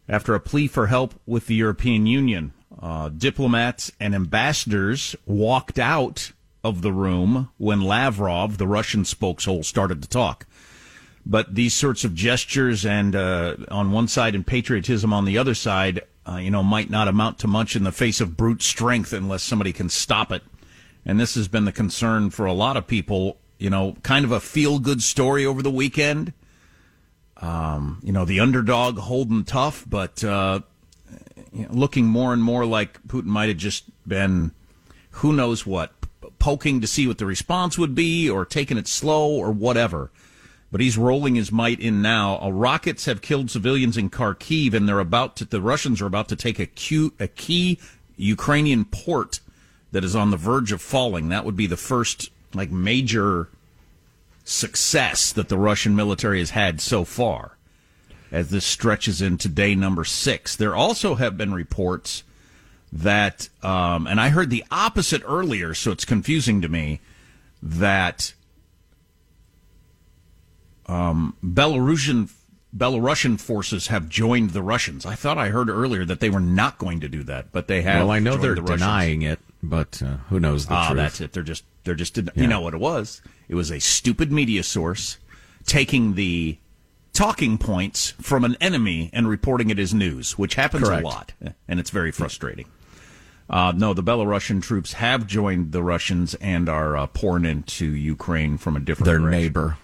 after 0.09 0.33
a 0.33 0.39
plea 0.39 0.67
for 0.67 0.87
help 0.87 1.13
with 1.25 1.47
the 1.47 1.55
European 1.55 2.05
Union. 2.05 2.53
Uh, 2.81 3.09
diplomats 3.09 3.91
and 3.99 4.15
ambassadors 4.15 5.15
walked 5.25 5.77
out 5.77 6.31
of 6.63 6.81
the 6.81 6.91
room 6.91 7.49
when 7.57 7.81
Lavrov, 7.81 8.57
the 8.57 8.67
Russian 8.67 9.03
spokeshole, 9.03 9.63
started 9.63 10.01
to 10.01 10.09
talk. 10.09 10.45
But 11.25 11.53
these 11.53 11.73
sorts 11.73 12.03
of 12.03 12.15
gestures 12.15 12.85
and 12.85 13.15
uh, 13.15 13.55
on 13.69 13.91
one 13.91 14.07
side 14.07 14.33
and 14.33 14.45
patriotism 14.45 15.13
on 15.13 15.25
the 15.25 15.37
other 15.37 15.53
side, 15.53 16.01
uh, 16.27 16.37
you 16.37 16.51
know, 16.51 16.63
might 16.63 16.89
not 16.89 17.07
amount 17.07 17.39
to 17.39 17.47
much 17.47 17.75
in 17.75 17.83
the 17.83 17.91
face 17.91 18.21
of 18.21 18.37
brute 18.37 18.61
strength 18.61 19.13
unless 19.13 19.43
somebody 19.43 19.73
can 19.73 19.89
stop 19.89 20.31
it. 20.31 20.43
And 21.05 21.19
this 21.19 21.35
has 21.35 21.47
been 21.47 21.65
the 21.65 21.71
concern 21.71 22.29
for 22.29 22.45
a 22.45 22.53
lot 22.53 22.77
of 22.77 22.87
people. 22.87 23.37
You 23.57 23.69
know, 23.69 23.95
kind 24.03 24.25
of 24.25 24.31
a 24.31 24.39
feel 24.39 24.79
good 24.79 25.01
story 25.01 25.45
over 25.45 25.61
the 25.61 25.71
weekend. 25.71 26.33
Um, 27.37 27.99
you 28.03 28.11
know, 28.11 28.25
the 28.25 28.39
underdog 28.39 28.99
holding 28.99 29.43
tough, 29.43 29.83
but 29.87 30.23
uh, 30.23 30.61
you 31.51 31.63
know, 31.63 31.71
looking 31.71 32.05
more 32.05 32.33
and 32.33 32.43
more 32.43 32.65
like 32.65 33.01
Putin 33.07 33.25
might 33.25 33.49
have 33.49 33.57
just 33.57 33.85
been 34.07 34.51
who 35.11 35.33
knows 35.33 35.65
what 35.65 35.93
poking 36.39 36.81
to 36.81 36.87
see 36.87 37.07
what 37.07 37.17
the 37.17 37.25
response 37.25 37.77
would 37.77 37.93
be 37.93 38.29
or 38.29 38.45
taking 38.45 38.77
it 38.77 38.87
slow 38.87 39.29
or 39.29 39.51
whatever. 39.51 40.11
But 40.71 40.81
he's 40.81 40.97
rolling 40.97 41.35
his 41.35 41.51
might 41.51 41.79
in 41.79 42.01
now. 42.01 42.39
Uh, 42.41 42.49
rockets 42.49 43.05
have 43.05 43.21
killed 43.21 43.51
civilians 43.51 43.97
in 43.97 44.09
Kharkiv, 44.09 44.73
and 44.73 44.87
they're 44.87 44.99
about 44.99 45.35
to, 45.37 45.45
the 45.45 45.61
Russians 45.61 46.01
are 46.01 46.05
about 46.05 46.29
to 46.29 46.35
take 46.35 46.59
a, 46.59 46.69
a 47.19 47.27
key 47.27 47.79
Ukrainian 48.15 48.85
port 48.85 49.41
that 49.91 50.03
is 50.03 50.15
on 50.15 50.31
the 50.31 50.37
verge 50.37 50.71
of 50.71 50.81
falling. 50.81 51.29
That 51.29 51.43
would 51.43 51.57
be 51.57 51.67
the 51.67 51.77
first 51.77 52.29
like 52.53 52.71
major 52.71 53.49
success 54.43 55.31
that 55.33 55.49
the 55.49 55.57
Russian 55.57 55.95
military 55.95 56.39
has 56.39 56.51
had 56.51 56.81
so 56.81 57.03
far 57.03 57.57
as 58.31 58.49
this 58.49 58.65
stretches 58.65 59.21
into 59.21 59.49
day 59.49 59.75
number 59.75 60.05
six. 60.05 60.55
There 60.55 60.75
also 60.75 61.15
have 61.15 61.37
been 61.37 61.53
reports 61.53 62.23
that, 62.91 63.49
um, 63.61 64.07
and 64.07 64.19
I 64.19 64.29
heard 64.29 64.49
the 64.49 64.65
opposite 64.71 65.21
earlier, 65.25 65.73
so 65.73 65.91
it's 65.91 66.05
confusing 66.05 66.61
to 66.61 66.69
me 66.69 67.01
that 67.61 68.33
um, 70.91 71.35
Belarusian 71.43 72.29
Belarusian 72.75 73.39
forces 73.39 73.87
have 73.87 74.07
joined 74.07 74.51
the 74.51 74.61
Russians. 74.61 75.05
I 75.05 75.15
thought 75.15 75.37
I 75.37 75.49
heard 75.49 75.69
earlier 75.69 76.05
that 76.05 76.21
they 76.21 76.29
were 76.29 76.39
not 76.39 76.77
going 76.77 77.01
to 77.01 77.09
do 77.09 77.23
that, 77.23 77.51
but 77.51 77.67
they 77.67 77.81
have. 77.81 78.01
Well, 78.01 78.11
I 78.11 78.19
know 78.19 78.37
they're 78.37 78.55
the 78.55 78.61
denying 78.61 79.23
it, 79.23 79.39
but 79.61 80.01
uh, 80.01 80.17
who 80.29 80.39
knows 80.39 80.67
the 80.67 80.75
ah, 80.75 80.87
truth? 80.87 80.97
that's 80.97 81.21
it. 81.21 81.33
They're 81.33 81.43
just 81.43 81.65
they're 81.83 81.95
just 81.95 82.17
yeah. 82.17 82.29
you 82.35 82.47
know 82.47 82.61
what 82.61 82.73
it 82.73 82.79
was. 82.79 83.21
It 83.49 83.55
was 83.55 83.71
a 83.71 83.79
stupid 83.79 84.31
media 84.31 84.63
source 84.63 85.17
taking 85.65 86.15
the 86.15 86.57
talking 87.13 87.57
points 87.57 88.11
from 88.21 88.45
an 88.45 88.55
enemy 88.61 89.09
and 89.11 89.27
reporting 89.27 89.69
it 89.69 89.77
as 89.77 89.93
news, 89.93 90.37
which 90.37 90.55
happens 90.55 90.87
Correct. 90.87 91.03
a 91.03 91.07
lot, 91.07 91.33
and 91.67 91.79
it's 91.79 91.89
very 91.89 92.11
frustrating. 92.11 92.67
Uh, 93.49 93.73
no, 93.75 93.93
the 93.93 94.03
Belarusian 94.03 94.61
troops 94.61 94.93
have 94.93 95.27
joined 95.27 95.73
the 95.73 95.83
Russians 95.83 96.35
and 96.35 96.69
are 96.69 96.95
uh, 96.95 97.07
pouring 97.07 97.43
into 97.43 97.85
Ukraine 97.85 98.57
from 98.57 98.77
a 98.77 98.79
different 98.79 99.07
their 99.07 99.19
direction. 99.19 99.41
neighbor. 99.41 99.77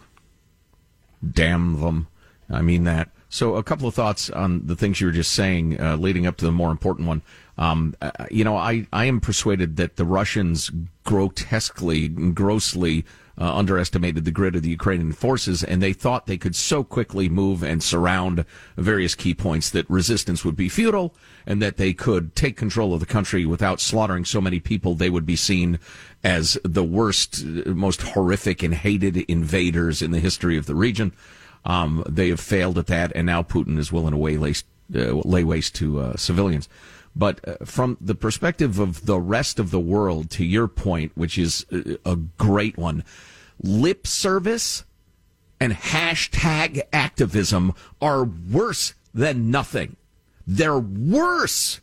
Damn 1.28 1.82
them! 1.82 2.08
I 2.50 2.62
mean 2.62 2.84
that. 2.86 3.10
So, 3.30 3.56
a 3.56 3.64
couple 3.64 3.88
of 3.88 3.94
thoughts 3.94 4.30
on 4.30 4.66
the 4.68 4.76
things 4.76 5.02
you 5.02 5.08
were 5.08 5.14
just 5.14 5.34
saying, 5.34 5.80
uh, 5.82 5.98
leading 5.98 6.26
up 6.26 6.38
to 6.38 6.46
the 6.46 6.52
more 6.52 6.72
important 6.72 7.08
one. 7.08 7.22
Um, 7.58 7.96
uh, 8.02 8.12
you 8.32 8.44
know, 8.44 8.56
I, 8.56 8.88
I 8.94 9.06
am 9.06 9.20
persuaded 9.20 9.76
that 9.78 9.98
the 9.98 10.06
Russians 10.06 10.72
grotesquely, 11.04 12.08
grossly 12.08 13.04
uh, 13.40 13.56
underestimated 13.56 14.26
the 14.26 14.32
grit 14.32 14.56
of 14.56 14.64
the 14.64 14.70
Ukrainian 14.70 15.12
forces, 15.12 15.64
and 15.64 15.82
they 15.82 15.94
thought 15.94 16.26
they 16.26 16.38
could 16.38 16.56
so 16.56 16.84
quickly 16.84 17.30
move 17.30 17.64
and 17.64 17.84
surround 17.84 18.46
various 18.78 19.16
key 19.16 19.34
points 19.34 19.70
that 19.70 19.90
resistance 19.90 20.44
would 20.44 20.56
be 20.56 20.70
futile, 20.70 21.14
and 21.46 21.62
that 21.62 21.78
they 21.78 21.94
could 21.94 22.36
take 22.36 22.58
control 22.58 22.94
of 22.94 23.00
the 23.00 23.06
country 23.06 23.46
without 23.46 23.80
slaughtering 23.80 24.26
so 24.26 24.42
many 24.42 24.60
people. 24.60 24.96
They 24.96 25.10
would 25.10 25.26
be 25.26 25.36
seen 25.36 25.80
as 26.24 26.58
the 26.64 26.84
worst, 26.84 27.46
most 27.46 28.02
horrific, 28.02 28.64
and 28.64 28.74
hated 28.74 29.18
invaders 29.28 30.02
in 30.02 30.12
the 30.12 30.20
history 30.20 30.58
of 30.58 30.66
the 30.66 30.76
region. 30.76 31.14
Um, 31.64 32.04
they 32.10 32.30
have 32.30 32.40
failed 32.40 32.78
at 32.78 32.88
that, 32.88 33.12
and 33.14 33.28
now 33.28 33.44
Putin 33.44 33.78
is 33.78 33.92
willing 33.92 34.12
to 34.12 34.18
lay 34.18 34.38
waste, 34.38 34.66
uh, 34.96 35.14
lay 35.14 35.44
waste 35.44 35.76
to 35.76 36.00
uh, 36.00 36.16
civilians. 36.16 36.70
But 37.18 37.48
uh, 37.48 37.66
from 37.66 37.98
the 38.00 38.16
perspective 38.16 38.78
of 38.80 39.06
the 39.06 39.20
rest 39.20 39.58
of 39.60 39.72
the 39.72 39.80
world, 39.80 40.30
to 40.32 40.46
your 40.46 40.68
point, 40.68 41.12
which 41.16 41.38
is 41.38 41.66
a 42.06 42.16
great 42.38 42.78
one, 42.78 43.04
lip 43.62 44.06
service 44.06 44.86
and 45.60 45.74
hashtag 45.74 46.82
activism 46.94 47.74
are 48.00 48.24
worse 48.24 48.94
than 49.14 49.50
nothing. 49.50 49.96
They're 50.46 50.78
worse 50.78 51.82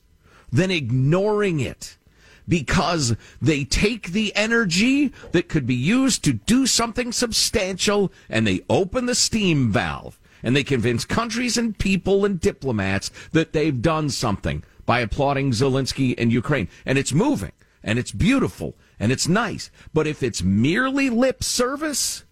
than 0.52 0.70
ignoring 0.70 1.58
it 1.58 1.98
because 2.46 3.16
they 3.42 3.64
take 3.64 4.12
the 4.12 4.34
energy 4.36 5.12
that 5.32 5.48
could 5.48 5.66
be 5.66 5.74
used 5.74 6.22
to 6.24 6.34
do 6.34 6.66
something 6.66 7.10
substantial 7.10 8.12
and 8.28 8.46
they 8.46 8.60
open 8.70 9.06
the 9.06 9.14
steam 9.16 9.72
valve 9.72 10.20
and 10.44 10.54
they 10.54 10.62
convince 10.62 11.04
countries 11.04 11.56
and 11.56 11.76
people 11.76 12.24
and 12.24 12.38
diplomats 12.38 13.10
that 13.32 13.52
they've 13.52 13.82
done 13.82 14.10
something 14.10 14.62
by 14.86 15.00
applauding 15.00 15.50
Zelensky 15.50 16.14
and 16.18 16.32
Ukraine. 16.32 16.68
And 16.84 16.98
it's 16.98 17.12
moving 17.12 17.52
and 17.82 17.98
it's 17.98 18.12
beautiful 18.12 18.74
and 18.98 19.12
it's 19.12 19.28
nice. 19.28 19.70
But 19.92 20.06
if 20.06 20.22
it's 20.22 20.42
merely 20.42 21.10
lip 21.10 21.44
service, 21.44 22.24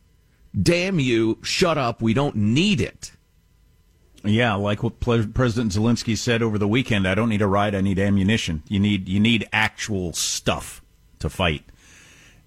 damn 0.60 0.98
you, 0.98 1.38
shut 1.42 1.78
up. 1.78 2.02
We 2.02 2.14
don't 2.14 2.36
need 2.36 2.80
it. 2.80 3.12
Yeah, 4.24 4.54
like 4.54 4.82
what 4.82 5.00
President 5.00 5.72
Zelensky 5.72 6.16
said 6.16 6.42
over 6.42 6.56
the 6.56 6.68
weekend, 6.68 7.08
I 7.08 7.14
don't 7.14 7.28
need 7.28 7.42
a 7.42 7.46
ride, 7.46 7.74
I 7.74 7.80
need 7.80 7.98
ammunition. 7.98 8.62
You 8.68 8.78
need 8.78 9.08
you 9.08 9.18
need 9.18 9.48
actual 9.52 10.12
stuff 10.12 10.80
to 11.18 11.28
fight. 11.28 11.64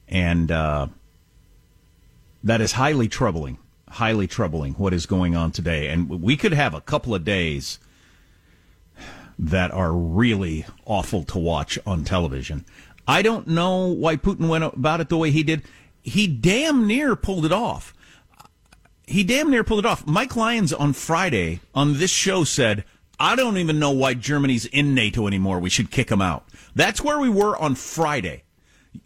And 0.08 0.52
uh, 0.52 0.88
that 2.44 2.62
is 2.62 2.74
highly 2.74 3.08
troubling. 3.08 3.58
Highly 3.90 4.28
troubling 4.28 4.74
what 4.74 4.94
is 4.94 5.06
going 5.06 5.36
on 5.36 5.52
today. 5.52 5.90
And 5.90 6.10
we 6.10 6.38
could 6.38 6.54
have 6.54 6.74
a 6.74 6.82
couple 6.82 7.14
of 7.14 7.24
days 7.24 7.80
that 9.38 9.72
are 9.72 9.94
really 9.94 10.66
awful 10.86 11.24
to 11.24 11.40
watch 11.40 11.78
on 11.86 12.04
television. 12.04 12.66
I 13.08 13.22
don't 13.22 13.48
know 13.48 13.88
why 13.88 14.16
Putin 14.16 14.48
went 14.48 14.64
about 14.64 15.02
it 15.02 15.10
the 15.10 15.18
way 15.18 15.32
he 15.32 15.44
did. 15.44 15.64
He 16.02 16.28
damn 16.28 16.88
near 16.88 17.16
pulled 17.16 17.46
it 17.46 17.52
off. 17.52 17.94
He 19.08 19.24
damn 19.24 19.52
near 19.52 19.64
pulled 19.64 19.80
it 19.80 19.86
off. 19.86 20.08
Mike 20.08 20.36
Lyons 20.36 20.74
on 20.74 20.94
Friday 20.94 21.60
on 21.74 21.98
this 21.98 22.12
show 22.12 22.44
said, 22.44 22.84
I 23.20 23.36
don't 23.36 23.58
even 23.58 23.80
know 23.80 23.92
why 23.92 24.14
Germany's 24.14 24.66
in 24.66 24.94
NATO 24.94 25.28
anymore. 25.28 25.60
We 25.60 25.70
should 25.70 25.92
kick 25.92 26.08
them 26.08 26.22
out. 26.22 26.46
That's 26.74 27.02
where 27.02 27.20
we 27.20 27.30
were 27.30 27.56
on 27.58 27.76
Friday. 27.76 28.44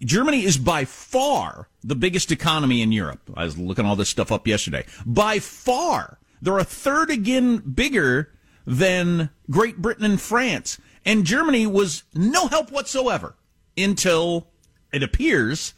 Germany 0.02 0.44
is 0.44 0.58
by 0.58 0.86
far 0.86 1.68
the 1.84 1.96
biggest 1.96 2.32
economy 2.32 2.82
in 2.82 2.92
Europe. 2.92 3.22
I 3.36 3.44
was 3.44 3.58
looking 3.58 3.86
all 3.86 3.96
this 3.96 4.10
stuff 4.10 4.32
up 4.32 4.48
yesterday. 4.48 4.86
By 5.06 5.40
far. 5.40 6.20
They're 6.42 6.58
a 6.58 6.64
third 6.64 7.10
again 7.10 7.58
bigger 7.58 8.32
than 8.66 9.30
Great 9.50 9.78
Britain 9.78 10.06
and 10.06 10.22
France. 10.22 10.80
And 11.06 11.26
Germany 11.26 11.66
was 11.66 12.04
no 12.14 12.48
help 12.48 12.72
whatsoever 12.72 13.36
until 13.78 14.48
it 14.92 15.04
appears 15.04 15.74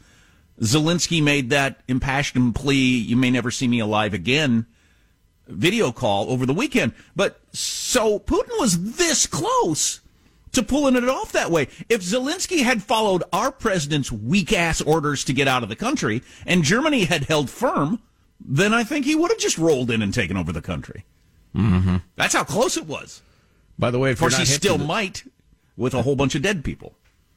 Zelensky 0.60 1.22
made 1.22 1.50
that 1.50 1.80
impassioned 1.88 2.54
plea, 2.54 2.98
you 2.98 3.16
may 3.16 3.30
never 3.30 3.50
see 3.50 3.68
me 3.68 3.80
alive 3.80 4.14
again 4.14 4.66
video 5.48 5.90
call 5.90 6.30
over 6.30 6.46
the 6.46 6.54
weekend. 6.54 6.92
But 7.16 7.40
so 7.52 8.18
Putin 8.18 8.58
was 8.60 8.96
this 8.96 9.26
close 9.26 10.00
to 10.52 10.62
pulling 10.62 10.96
it 10.96 11.08
off 11.08 11.32
that 11.32 11.50
way. 11.50 11.68
If 11.88 12.02
Zelensky 12.02 12.62
had 12.62 12.82
followed 12.82 13.24
our 13.32 13.50
president's 13.50 14.12
weak 14.12 14.52
ass 14.52 14.80
orders 14.80 15.24
to 15.24 15.32
get 15.32 15.48
out 15.48 15.62
of 15.62 15.68
the 15.68 15.76
country 15.76 16.22
and 16.46 16.62
Germany 16.62 17.04
had 17.04 17.24
held 17.24 17.50
firm, 17.50 18.00
then 18.40 18.72
I 18.72 18.84
think 18.84 19.04
he 19.04 19.16
would 19.16 19.30
have 19.30 19.40
just 19.40 19.58
rolled 19.58 19.90
in 19.90 20.00
and 20.00 20.14
taken 20.14 20.36
over 20.36 20.52
the 20.52 20.62
country. 20.62 21.04
Mm-hmm. 21.54 21.96
That's 22.16 22.34
how 22.34 22.44
close 22.44 22.76
it 22.76 22.86
was. 22.86 23.22
By 23.78 23.90
the 23.90 23.98
way, 23.98 24.10
of 24.10 24.18
course, 24.18 24.36
he 24.36 24.44
still 24.44 24.78
the... 24.78 24.84
might 24.84 25.24
with 25.76 25.94
a 25.94 26.02
whole 26.02 26.16
bunch 26.16 26.34
of 26.34 26.42
dead 26.42 26.64
people. 26.64 26.94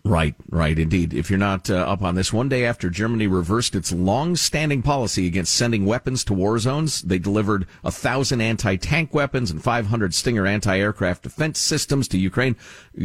Right, 0.07 0.35
right, 0.51 0.77
indeed. 0.77 1.15
If 1.15 1.31
you're 1.31 1.39
not 1.39 1.67
uh, 1.67 1.77
up 1.77 2.03
on 2.03 2.13
this, 2.13 2.31
one 2.31 2.47
day 2.47 2.63
after 2.63 2.91
Germany 2.91 3.25
reversed 3.25 3.73
its 3.73 3.91
long-standing 3.91 4.83
policy 4.83 5.25
against 5.25 5.55
sending 5.55 5.83
weapons 5.83 6.23
to 6.25 6.33
war 6.35 6.59
zones, 6.59 7.01
they 7.01 7.17
delivered 7.17 7.65
a 7.83 7.91
thousand 7.91 8.39
anti-tank 8.39 9.15
weapons 9.15 9.49
and 9.49 9.63
500 9.63 10.13
Stinger 10.13 10.45
anti-aircraft 10.45 11.23
defense 11.23 11.57
systems 11.57 12.07
to 12.09 12.19
Ukraine. 12.19 12.55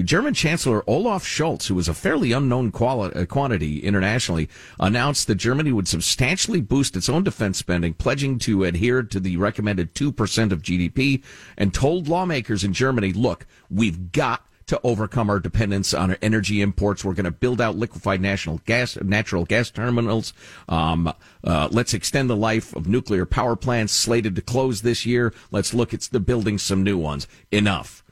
German 0.05 0.34
Chancellor 0.34 0.84
Olaf 0.86 1.24
Scholz, 1.24 1.68
who 1.68 1.74
was 1.74 1.88
a 1.88 1.94
fairly 1.94 2.32
unknown 2.32 2.70
quali- 2.70 3.14
uh, 3.14 3.24
quantity 3.24 3.78
internationally, 3.78 4.51
announced 4.78 5.26
that 5.26 5.36
Germany 5.36 5.72
would 5.72 5.88
substantially 5.88 6.61
boost 6.61 6.96
its 6.96 7.09
own 7.09 7.24
defense 7.24 7.57
spending, 7.57 7.94
pledging 7.94 8.38
to 8.40 8.64
adhere 8.64 9.03
to 9.05 9.18
the 9.18 9.38
recommended 9.38 9.94
2% 9.94 10.53
of 10.53 10.61
GDP, 10.61 11.22
and 11.57 11.72
told 11.72 12.09
lawmakers 12.09 12.62
in 12.62 12.74
Germany, 12.74 13.14
look, 13.14 13.46
we've 13.70 14.12
got 14.12 14.44
to 14.71 14.81
overcome 14.85 15.29
our 15.29 15.41
dependence 15.41 15.93
on 15.93 16.11
our 16.11 16.18
energy 16.23 16.62
imports. 16.62 17.05
We're 17.05 17.14
going 17.14 17.25
to 17.25 17.33
build 17.33 17.61
out 17.61 17.75
liquefied 17.75 18.21
national 18.21 18.59
gas, 18.66 18.97
natural 19.03 19.45
gas 19.45 19.68
terminals. 19.68 20.33
Um, 20.68 21.12
uh, 21.43 21.68
let's 21.73 21.93
extend 21.93 22.31
the 22.31 22.37
life 22.37 22.73
of 22.77 22.87
nuclear 22.87 23.27
power 23.27 23.57
plants 23.57 23.93
slated 23.93 24.37
to 24.37 24.43
close 24.43 24.83
this 24.83 25.05
year. 25.05 25.35
Let's 25.51 25.75
look 25.75 25.93
at 25.93 26.03
the 26.03 26.21
building 26.21 26.57
some 26.57 26.85
new 26.85 26.97
ones. 26.97 27.27
Enough. 27.51 28.05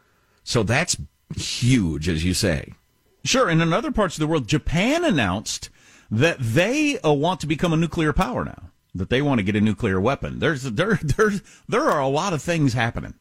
So 0.43 0.65
that's 0.65 0.97
huge, 1.37 2.09
as 2.09 2.25
you 2.25 2.35
say. 2.35 2.73
Sure. 3.25 3.49
And 3.49 3.63
in 3.63 3.73
other 3.73 3.93
parts 3.93 4.17
of 4.17 4.21
the 4.21 4.27
world, 4.27 4.49
Japan 4.49 5.05
announced 5.05 5.71
that 6.11 6.39
they 6.41 6.99
uh, 7.01 7.13
want 7.13 7.39
to 7.41 7.47
become 7.47 7.73
a 7.73 7.77
nuclear 7.77 8.13
power 8.13 8.45
now. 8.45 8.71
That 8.97 9.11
they 9.11 9.23
want 9.23 9.39
to 9.39 9.45
get 9.45 9.55
a 9.55 9.61
nuclear 9.61 10.01
weapon. 10.01 10.41
There's 10.41 10.65
there 10.65 10.99
there's 11.03 11.41
there 11.69 11.89
are 11.89 12.01
a 12.01 12.09
lot 12.09 12.33
of 12.33 12.43
things 12.43 12.73
happening. 12.73 13.15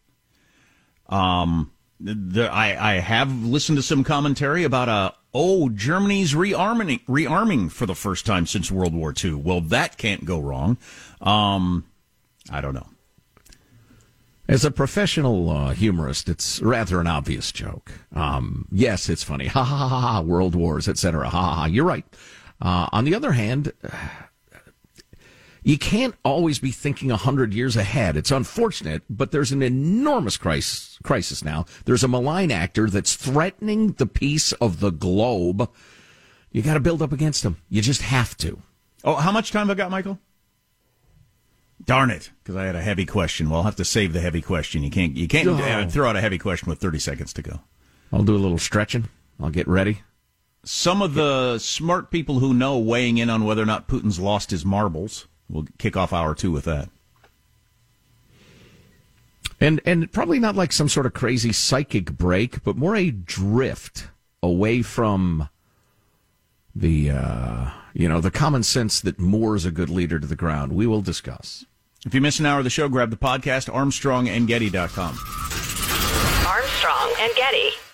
Um, 1.08 1.72
the, 2.00 2.52
I, 2.52 2.94
I 2.94 3.00
have 3.00 3.44
listened 3.44 3.78
to 3.78 3.84
some 3.84 4.04
commentary 4.04 4.64
about 4.64 4.90
uh 4.90 5.12
oh 5.34 5.70
Germany's 5.70 6.34
rearming 6.34 7.04
rearming 7.06 7.72
for 7.72 7.86
the 7.86 7.96
first 7.96 8.26
time 8.26 8.46
since 8.46 8.72
World 8.72 8.94
War 8.94 9.14
II. 9.24 9.34
Well, 9.36 9.62
that 9.62 9.98
can't 9.98 10.26
go 10.26 10.40
wrong. 10.40 10.78
Um, 11.22 11.86
I 12.52 12.62
don't 12.62 12.74
know. 12.74 12.88
As 14.48 14.64
a 14.64 14.72
professional 14.72 15.50
uh, 15.50 15.74
humorist, 15.74 16.30
it's 16.30 16.62
rather 16.62 17.02
an 17.02 17.08
obvious 17.08 17.52
joke. 17.52 17.92
Um, 18.16 18.66
yes, 18.72 19.10
it's 19.10 19.24
funny. 19.24 19.48
Ha 19.48 19.64
ha 19.64 19.88
ha 19.90 20.00
ha. 20.00 20.22
World 20.22 20.56
wars, 20.56 20.88
etc. 20.88 21.30
Ha 21.30 21.30
ha 21.30 21.54
ha. 21.56 21.66
You're 21.66 21.86
right. 21.86 22.06
Uh, 22.62 22.88
on 22.92 23.04
the 23.04 23.14
other 23.14 23.34
hand 23.34 23.74
you 25.68 25.78
can't 25.78 26.16
always 26.24 26.60
be 26.60 26.72
thinking 26.72 27.12
a 27.12 27.18
hundred 27.18 27.54
years 27.54 27.76
ahead. 27.76 28.16
It's 28.16 28.32
unfortunate, 28.32 29.04
but 29.10 29.32
there's 29.32 29.52
an 29.52 29.62
enormous 29.62 30.38
crisis, 30.38 30.98
crisis 31.04 31.44
now. 31.44 31.66
There's 31.84 32.06
a 32.06 32.08
malign 32.08 32.52
actor 32.52 32.90
that's 32.90 33.16
threatening 33.16 33.92
the 33.92 34.06
peace 34.06 34.54
of 34.54 34.80
the 34.80 34.92
globe. 34.92 35.70
You 36.54 36.62
got 36.62 36.76
to 36.76 36.80
build 36.80 37.02
up 37.02 37.12
against 37.12 37.44
him. 37.44 37.58
You 37.68 37.82
just 37.82 38.02
have 38.02 38.38
to. 38.38 38.62
Oh, 39.04 39.16
how 39.16 39.34
much 39.34 39.52
time 39.52 39.68
have 39.68 39.78
I 39.78 39.78
got, 39.78 39.92
Michael? 39.92 40.20
Darn 41.84 42.12
it, 42.12 42.32
because 42.42 42.56
I 42.56 42.64
had 42.64 42.78
a 42.78 42.82
heavy 42.82 43.06
question. 43.06 43.50
Well, 43.50 43.60
I'll 43.60 43.66
have 43.66 43.76
to 43.76 43.84
save 43.84 44.14
the 44.14 44.22
heavy 44.22 44.42
question. 44.42 44.84
You 44.84 44.90
can't 44.90 45.18
you 45.18 45.28
can't 45.28 45.50
uh, 45.50 45.84
oh. 45.86 45.90
throw 45.90 46.08
out 46.08 46.16
a 46.16 46.22
heavy 46.22 46.38
question 46.38 46.70
with 46.70 46.80
30 46.80 47.00
seconds 47.00 47.34
to 47.34 47.42
go. 47.42 47.60
I'll 48.14 48.24
do 48.24 48.38
a 48.38 48.40
little 48.40 48.58
stretching. 48.58 49.10
I'll 49.38 49.50
get 49.50 49.68
ready. 49.68 50.04
Some 50.64 51.02
of 51.02 51.14
the 51.14 51.60
smart 51.60 52.10
people 52.10 52.40
who 52.40 52.54
know 52.54 52.78
weighing 52.78 53.18
in 53.18 53.30
on 53.30 53.44
whether 53.44 53.64
or 53.64 53.66
not 53.66 53.90
Putin's 53.90 54.18
lost 54.18 54.52
his 54.52 54.64
marbles. 54.64 55.28
We'll 55.50 55.68
kick 55.78 55.96
off 55.96 56.14
hour 56.14 56.36
two 56.36 56.52
with 56.52 56.66
that. 56.66 56.90
And 59.60 59.82
and 59.86 60.12
probably 60.12 60.40
not 60.40 60.56
like 60.56 60.72
some 60.72 60.90
sort 60.90 61.06
of 61.06 61.14
crazy 61.14 61.52
psychic 61.52 62.12
break, 62.12 62.64
but 62.64 62.78
more 62.78 62.96
a 62.96 63.10
drift 63.10 64.08
away 64.44 64.82
from 64.84 65.50
the 66.76 67.10
uh, 67.12 67.72
you 67.94 68.08
know 68.08 68.22
the 68.22 68.30
common 68.30 68.62
sense 68.62 69.02
that 69.02 69.20
moors 69.20 69.66
a 69.66 69.72
good 69.72 69.90
leader 69.90 70.20
to 70.20 70.28
the 70.28 70.36
ground. 70.36 70.74
We 70.74 70.86
will 70.86 71.02
discuss. 71.02 71.66
If 72.06 72.14
you 72.14 72.22
miss 72.22 72.40
an 72.40 72.46
hour 72.46 72.60
of 72.60 72.64
the 72.64 72.70
show, 72.70 72.88
grab 72.88 73.10
the 73.10 73.18
podcast, 73.18 73.68
ArmstrongandGetty.com. 73.74 75.18
Armstrong 76.48 77.14
and 77.20 77.36
Getty. 77.36 77.87